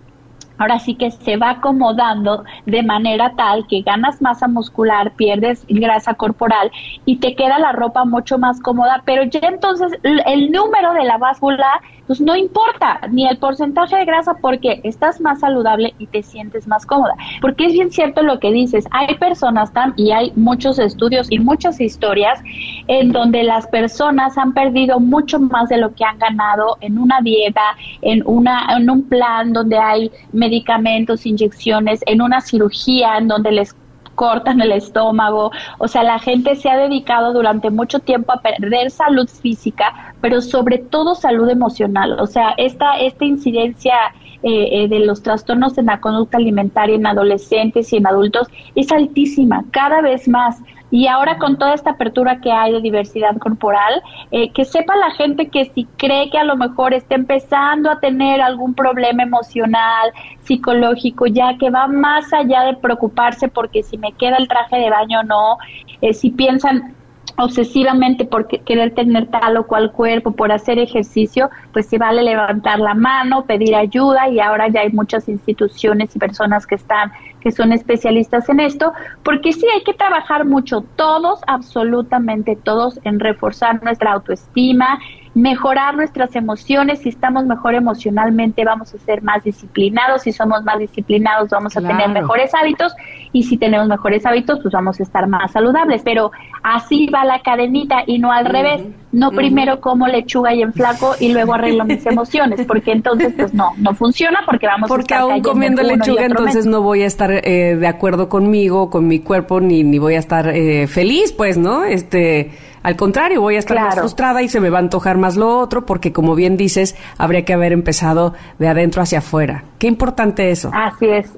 ahora 0.59 0.79
sí 0.79 0.95
que 0.95 1.11
se 1.11 1.37
va 1.37 1.51
acomodando 1.51 2.45
de 2.67 2.83
manera 2.85 3.33
tal 3.37 3.67
que 3.67 3.83
ganas 3.83 4.23
masa 4.23 4.47
muscular, 4.47 5.13
pierdes 5.17 5.67
grasa 5.69 6.15
corporal 6.15 6.71
y 7.05 7.17
te 7.17 7.35
queda 7.35 7.59
la 7.59 7.73
ropa 7.73 8.05
mucho 8.05 8.39
más 8.39 8.61
cómoda, 8.61 9.03
pero 9.05 9.25
ya 9.25 9.41
entonces 9.43 9.93
el 10.03 10.53
número 10.53 10.93
de 10.95 11.05
la 11.05 11.19
báscula 11.19 11.81
pues 12.07 12.21
no 12.21 12.37
importa 12.37 13.01
ni 13.11 13.27
el 13.27 13.39
porcentaje 13.39 13.97
de 13.97 14.05
grasa 14.05 14.35
porque 14.41 14.81
estás 14.85 15.21
más 15.21 15.41
saludable 15.41 15.95
y 15.99 16.07
te 16.07 16.23
sientes 16.23 16.67
más 16.67 16.87
cómoda. 16.87 17.15
Porque 17.41 17.67
es 17.67 17.73
bien 17.73 17.91
cierto 17.91 18.23
lo 18.23 18.39
que 18.39 18.53
dices, 18.53 18.87
hay 18.91 19.15
personas 19.17 19.73
tan 19.73 19.95
y 19.97 20.13
hay 20.13 20.33
muchos 20.37 20.79
estudios 20.79 21.27
y 21.31 21.39
muchas 21.39 21.81
historias 21.81 22.41
en 22.89 23.13
donde 23.13 23.43
las 23.43 23.67
personas 23.69 24.39
han 24.39 24.53
perdido 24.53 25.01
mucho 25.01 25.39
más 25.39 25.69
de 25.69 25.79
lo 25.79 25.95
que 25.95 26.05
han 26.05 26.19
ganado 26.19 26.77
en 26.81 26.99
una 26.99 27.21
dieta, 27.21 27.63
en 28.03 28.23
una 28.27 28.67
en 28.77 28.89
un 28.91 29.09
plan 29.09 29.53
donde 29.53 29.79
hay 29.79 30.11
medicamentos, 30.33 31.27
inyecciones, 31.27 32.01
en 32.07 32.23
una 32.23 32.41
cirugía 32.41 33.19
en 33.19 33.29
donde 33.29 33.53
les 33.53 33.75
cortan 34.17 34.61
el 34.61 34.73
estómago, 34.73 35.53
o 35.79 35.87
sea, 35.87 36.03
la 36.03 36.19
gente 36.19 36.57
se 36.57 36.69
ha 36.69 36.77
dedicado 36.77 37.33
durante 37.33 37.71
mucho 37.71 38.01
tiempo 38.01 38.33
a 38.33 38.41
perder 38.41 38.91
salud 38.91 39.29
física, 39.29 40.15
pero 40.21 40.41
sobre 40.41 40.79
todo 40.79 41.15
salud 41.15 41.49
emocional, 41.49 42.19
o 42.19 42.27
sea, 42.27 42.55
esta, 42.57 42.99
esta 42.99 43.25
incidencia 43.25 43.95
eh, 44.43 44.85
eh, 44.85 44.89
de 44.89 45.01
los 45.01 45.23
trastornos 45.23 45.79
en 45.79 45.87
la 45.87 46.01
conducta 46.01 46.37
alimentaria 46.37 46.95
en 46.95 47.07
adolescentes 47.07 47.93
y 47.93 47.97
en 47.97 48.07
adultos 48.07 48.49
es 48.75 48.93
altísima, 48.93 49.65
cada 49.71 50.03
vez 50.03 50.29
más. 50.29 50.61
Y 50.91 51.07
ahora 51.09 51.39
con 51.39 51.59
toda 51.59 51.75
esta 51.75 51.91
apertura 51.91 52.41
que 52.41 52.53
hay 52.53 52.73
de 52.73 52.81
diversidad 52.81 53.37
corporal, 53.39 54.03
eh, 54.31 54.51
que 54.53 54.65
sepa 54.65 54.97
la 54.97 55.11
gente 55.13 55.49
que 55.49 55.67
si 55.67 55.85
cree 55.97 56.31
que 56.31 56.39
a 56.39 56.45
lo 56.45 56.57
mejor 56.57 56.95
está 56.95 57.15
empezando 57.15 57.91
a 57.91 58.01
tener 58.01 58.41
algún 58.41 58.75
problema 58.75 59.23
emocional, 59.23 60.13
psicológico, 60.43 61.27
ya 61.27 61.57
que 61.59 61.71
va 61.71 61.87
más 61.89 62.33
allá 62.33 62.63
de 62.63 62.75
preocuparse 62.75 63.49
porque 63.49 63.83
si 63.83 63.99
me 63.99 64.13
queda 64.13 64.37
el 64.37 64.49
traje 64.49 64.77
de 64.77 64.91
baño 64.91 65.21
o 65.21 65.25
no, 65.25 65.59
eh, 66.01 66.15
si 66.15 66.31
piensan, 66.31 66.96
obsesivamente 67.39 68.25
por 68.25 68.47
querer 68.47 68.95
tener 68.95 69.27
tal 69.29 69.57
o 69.57 69.67
cual 69.67 69.93
cuerpo, 69.93 70.33
por 70.33 70.53
hacer 70.53 70.79
ejercicio, 70.79 71.51
pues 71.73 71.87
se 71.87 71.99
vale 71.99 72.23
levantar 72.23 72.79
la 72.79 72.95
mano, 72.95 73.45
pedir 73.45 73.75
ayuda 73.75 74.29
y 74.29 74.41
ahora 74.41 74.69
ya 74.69 74.81
hay 74.81 74.93
muchas 74.93 75.29
instituciones 75.29 76.15
y 76.17 76.19
personas 76.19 76.67
que 76.67 76.77
están 76.77 77.13
que 77.41 77.53
son 77.53 77.73
especialistas 77.73 78.49
en 78.49 78.59
esto, 78.59 78.93
porque 79.23 79.53
sí 79.53 79.65
hay 79.73 79.85
que 79.85 79.95
trabajar 79.95 80.45
mucho 80.45 80.81
todos, 80.97 81.39
absolutamente 81.47 82.57
todos 82.57 82.99
en 83.05 83.21
reforzar 83.21 83.81
nuestra 83.85 84.15
autoestima, 84.15 84.99
mejorar 85.37 85.95
nuestras 85.95 86.35
emociones. 86.35 87.01
Si 87.01 87.11
estamos 87.11 87.45
mejor 87.45 87.75
emocionalmente, 87.75 88.65
vamos 88.65 88.95
a 88.95 88.99
ser 88.99 89.23
más 89.23 89.45
disciplinados. 89.45 90.23
Si 90.23 90.33
somos 90.33 90.65
más 90.65 90.79
disciplinados, 90.79 91.51
vamos 91.51 91.77
a 91.77 91.83
tener 91.83 92.09
mejores 92.09 92.55
hábitos. 92.55 92.95
Y 93.33 93.43
si 93.43 93.59
tenemos 93.59 93.87
mejores 93.87 94.25
hábitos, 94.25 94.61
pues 94.63 94.73
vamos 94.73 94.99
a 94.99 95.03
estar 95.03 95.29
más 95.29 95.53
saludables. 95.53 96.01
Pero 96.03 96.31
así 96.63 97.09
va 97.09 97.27
la 97.27 97.41
cadenita 97.41 98.03
y 98.07 98.19
no 98.19 98.33
al 98.33 98.47
revés. 98.47 98.83
No 99.13 99.31
primero 99.31 99.81
como 99.81 100.07
lechuga 100.09 100.53
y 100.53 100.63
en 100.63 100.73
flaco 100.73 101.15
y 101.19 101.33
luego 101.33 101.55
arreglo 101.55 101.85
mis 101.85 102.05
emociones, 102.07 102.67
porque 102.67 102.93
entonces 102.93 103.33
pues 103.37 103.55
no, 103.55 103.73
no 103.79 103.95
funciona 103.95 104.41
porque 104.45 104.67
vamos 104.67 104.89
porque 104.89 105.15
a 105.15 105.19
estar 105.19 105.31
aún 105.31 105.43
comiendo 105.43 105.83
lechuga 105.83 106.25
entonces 106.25 106.67
no 106.67 106.83
voy 106.83 107.03
a 107.03 107.07
estar 107.07 107.31
eh, 107.31 107.77
de 107.77 107.87
acuerdo 107.87 108.29
conmigo, 108.29 108.91
con 108.91 109.09
mi 109.09 109.21
cuerpo, 109.21 109.61
ni, 109.61 109.85
ni 109.85 109.99
voy 109.99 110.15
a 110.15 110.19
estar 110.19 110.49
eh, 110.49 110.87
feliz, 110.87 111.33
pues, 111.33 111.57
¿no? 111.57 111.85
Este, 111.85 112.51
al 112.83 112.97
contrario, 112.97 113.41
voy 113.41 113.57
a 113.57 113.59
estar 113.59 113.77
más 113.77 113.97
frustrada 113.97 114.43
y 114.43 114.49
se 114.49 114.61
me 114.61 114.71
va 114.71 114.79
a 114.79 114.81
antojar 114.81 115.19
más 115.19 115.37
lo 115.37 115.59
otro 115.59 115.87
porque, 115.87 116.13
como 116.13 116.35
bien 116.35 116.57
dices, 116.57 116.95
habría 117.19 117.45
que 117.45 117.53
haber 117.53 117.73
empezado 117.73 118.35
de 118.59 118.69
adentro 118.69 119.03
hacia 119.03 119.19
afuera. 119.19 119.65
Qué 119.79 119.89
importante 119.89 120.51
eso. 120.51 120.71
Así 120.73 121.07
es. 121.07 121.33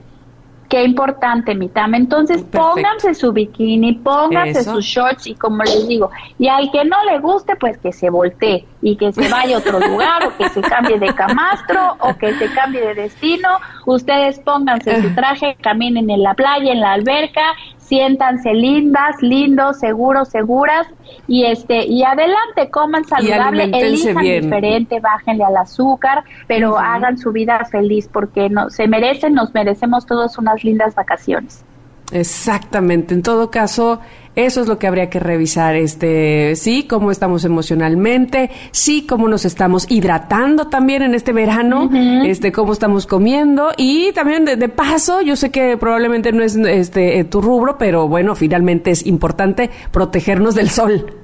Qué 0.68 0.84
importante, 0.84 1.54
mi 1.54 1.68
Tam. 1.68 1.94
Entonces, 1.94 2.42
pónganse 2.42 3.14
su 3.14 3.32
bikini, 3.32 3.94
pónganse 3.94 4.64
sus 4.64 4.84
shorts 4.84 5.26
y 5.26 5.34
como 5.34 5.62
les 5.62 5.88
digo, 5.88 6.10
y 6.38 6.48
al 6.48 6.70
que 6.70 6.84
no 6.84 7.02
le 7.04 7.18
guste, 7.20 7.56
pues 7.56 7.78
que 7.78 7.90
se 7.92 8.10
voltee 8.10 8.66
y 8.82 8.96
que 8.96 9.12
se 9.12 9.28
vaya 9.28 9.56
a 9.56 9.58
otro 9.60 9.80
lugar 9.88 10.26
o 10.26 10.36
que 10.36 10.48
se 10.50 10.60
cambie 10.60 10.98
de 10.98 11.14
camastro 11.14 11.96
o 12.00 12.14
que 12.18 12.34
se 12.34 12.52
cambie 12.52 12.82
de 12.82 12.94
destino. 12.94 13.48
Ustedes 13.86 14.40
pónganse 14.40 15.00
su 15.00 15.08
traje, 15.14 15.56
caminen 15.62 16.10
en 16.10 16.22
la 16.22 16.34
playa, 16.34 16.72
en 16.72 16.80
la 16.80 16.92
alberca 16.92 17.54
siéntanse 17.88 18.52
lindas, 18.52 19.16
lindos, 19.22 19.78
seguros, 19.78 20.28
seguras 20.28 20.86
y 21.26 21.46
este 21.46 21.86
y 21.86 22.04
adelante, 22.04 22.70
coman 22.70 23.04
saludable, 23.04 23.64
elijan 23.72 24.22
diferente, 24.22 25.00
bájenle 25.00 25.44
al 25.44 25.56
azúcar, 25.56 26.22
pero 26.46 26.78
hagan 26.78 27.16
su 27.16 27.32
vida 27.32 27.64
feliz 27.70 28.08
porque 28.12 28.50
no 28.50 28.68
se 28.68 28.86
merecen, 28.86 29.34
nos 29.34 29.54
merecemos 29.54 30.04
todos 30.04 30.36
unas 30.38 30.62
lindas 30.62 30.94
vacaciones. 30.94 31.64
Exactamente. 32.12 33.14
En 33.14 33.22
todo 33.22 33.50
caso, 33.50 34.00
eso 34.46 34.60
es 34.60 34.68
lo 34.68 34.78
que 34.78 34.86
habría 34.86 35.10
que 35.10 35.18
revisar, 35.18 35.74
este, 35.74 36.54
sí, 36.54 36.84
cómo 36.84 37.10
estamos 37.10 37.44
emocionalmente, 37.44 38.50
sí, 38.70 39.04
cómo 39.04 39.26
nos 39.26 39.44
estamos 39.44 39.90
hidratando 39.90 40.68
también 40.68 41.02
en 41.02 41.14
este 41.14 41.32
verano, 41.32 41.90
este, 42.24 42.52
cómo 42.52 42.72
estamos 42.72 43.08
comiendo 43.08 43.72
y 43.76 44.12
también 44.12 44.44
de, 44.44 44.68
paso, 44.68 45.22
yo 45.22 45.34
sé 45.34 45.50
que 45.50 45.76
probablemente 45.76 46.30
no 46.30 46.44
es 46.44 46.54
este 46.54 47.24
tu 47.24 47.40
rubro, 47.40 47.78
pero 47.78 48.06
bueno, 48.06 48.36
finalmente 48.36 48.92
es 48.92 49.04
importante 49.06 49.70
protegernos 49.90 50.54
del 50.54 50.70
sol, 50.70 51.14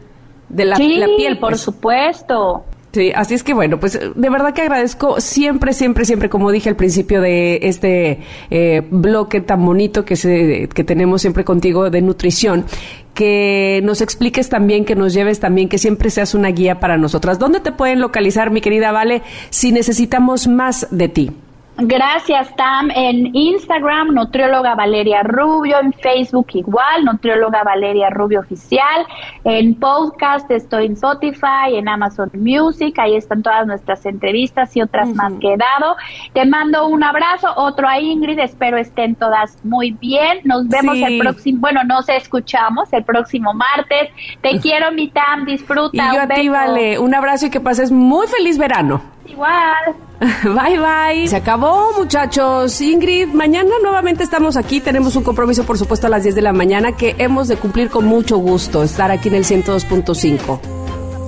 de 0.49 0.65
la, 0.65 0.75
sí, 0.75 0.97
la 0.97 1.07
piel. 1.17 1.39
por 1.39 1.51
pues. 1.51 1.61
supuesto. 1.61 2.65
Sí, 2.95 3.11
así 3.13 3.35
es 3.35 3.43
que 3.43 3.55
bueno, 3.55 3.81
pues 3.81 3.99
de 4.15 4.31
verdad 4.31 4.55
que 4.55 4.63
agradezco 4.63 5.21
siempre, 5.21 5.73
siempre, 5.73 6.05
siempre, 6.05 6.29
como 6.29 6.53
dije 6.53 6.69
al 6.69 6.77
principio 6.77 7.21
de 7.21 7.59
este 7.65 8.21
eh, 8.51 8.83
bloque 8.89 9.41
tan 9.41 9.67
bonito 9.67 10.05
que, 10.05 10.15
se, 10.15 10.69
que 10.73 10.85
tenemos 10.85 11.21
siempre 11.21 11.43
contigo 11.45 11.91
de 11.91 12.01
nutrición, 12.03 12.67
que 13.13 13.81
nos 13.83 14.01
expliques 14.01 14.49
también, 14.49 14.85
que 14.85 14.95
nos 14.95 15.13
lleves 15.13 15.41
también, 15.41 15.69
que 15.69 15.79
siempre 15.79 16.09
seas 16.09 16.35
una 16.35 16.51
guía 16.51 16.79
para 16.79 16.97
nosotras. 16.97 17.41
¿Dónde 17.41 17.59
te 17.59 17.73
pueden 17.73 18.01
localizar, 18.01 18.53
mi 18.53 18.61
querida 18.61 18.93
Vale, 18.93 19.23
si 19.51 19.73
necesitamos 19.73 20.47
más 20.47 20.87
de 20.93 21.09
ti? 21.09 21.33
Gracias, 21.77 22.55
Tam. 22.55 22.89
En 22.95 23.35
Instagram, 23.35 24.15
Nutrióloga 24.15 24.77
Valeria 24.77 25.25
Rubio. 25.25 25.81
En 25.81 25.93
Facebook, 25.93 26.47
igual, 26.55 27.05
Nutrióloga 27.05 27.65
Valeria 27.65 28.11
Rubio 28.11 28.41
Oficial. 28.41 29.05
En 29.43 29.75
podcast, 29.75 30.49
estoy 30.53 30.87
en 30.87 30.93
Spotify, 30.93 31.75
en 31.75 31.89
Amazon 31.89 32.31
Music. 32.35 32.97
Ahí 32.99 33.17
están 33.17 33.43
todas 33.43 33.67
nuestras 33.67 34.07
entrevistas 34.07 34.77
y 34.77 34.83
otras 34.83 35.09
más 35.15 35.33
que 35.41 35.55
he 35.55 35.57
dado. 35.57 35.97
Te 36.33 36.45
mando 36.45 36.87
un 36.87 37.03
abrazo, 37.03 37.49
otro 37.57 37.89
a 37.89 37.99
Ingrid. 37.99 38.39
Espero 38.39 38.77
estén 38.77 39.17
todas 39.17 39.59
muy 39.65 39.91
bien. 39.91 40.39
Nos 40.45 40.69
vemos 40.69 40.97
el 40.97 41.19
próximo, 41.19 41.59
bueno, 41.61 41.83
nos 41.83 42.09
escuchamos 42.09 42.93
el 42.93 43.03
próximo 43.03 43.53
martes. 43.53 44.11
Te 44.43 44.59
quiero, 44.63 44.93
mi 44.93 45.09
Tam. 45.09 45.45
Disfruta. 45.45 46.13
Y 46.13 46.15
yo 46.15 46.23
a 46.23 46.29
ti, 46.29 46.49
Vale. 46.49 47.01
Un 47.01 47.15
abrazo 47.17 47.47
y 47.47 47.51
que 47.51 47.61
pases 47.61 47.91
muy 47.91 48.29
feliz 48.29 48.59
verano. 48.59 49.14
Igual. 49.27 49.97
Bye 50.45 50.79
bye. 50.79 51.29
Se 51.29 51.37
acabó, 51.37 51.93
muchachos. 51.97 52.81
Ingrid, 52.81 53.29
mañana 53.29 53.71
nuevamente 53.83 54.23
estamos 54.23 54.57
aquí. 54.57 54.81
Tenemos 54.81 55.17
un 55.17 55.25
compromiso, 55.25 55.65
por 55.65 55.79
supuesto, 55.79 56.07
a 56.07 56.11
las 56.11 56.23
10 56.23 56.35
de 56.35 56.43
la 56.43 56.53
mañana 56.53 56.93
que 56.93 57.15
hemos 57.19 57.49
de 57.49 57.57
cumplir 57.57 57.91
con 57.91 58.05
mucho 58.05 58.39
gusto. 58.39 58.83
Estar 58.83 59.11
aquí 59.11 59.29
en 59.29 59.35
el 59.35 59.45
102.5. 59.45 60.61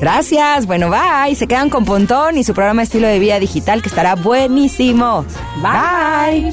Gracias. 0.00 0.66
Bueno, 0.66 0.90
bye. 0.90 1.34
Se 1.34 1.46
quedan 1.46 1.70
con 1.70 1.84
Pontón 1.84 2.38
y 2.38 2.44
su 2.44 2.54
programa 2.54 2.82
Estilo 2.82 3.08
de 3.08 3.18
Vida 3.18 3.38
Digital 3.38 3.82
que 3.82 3.88
estará 3.88 4.14
buenísimo. 4.14 5.24
Bye. 5.62 6.52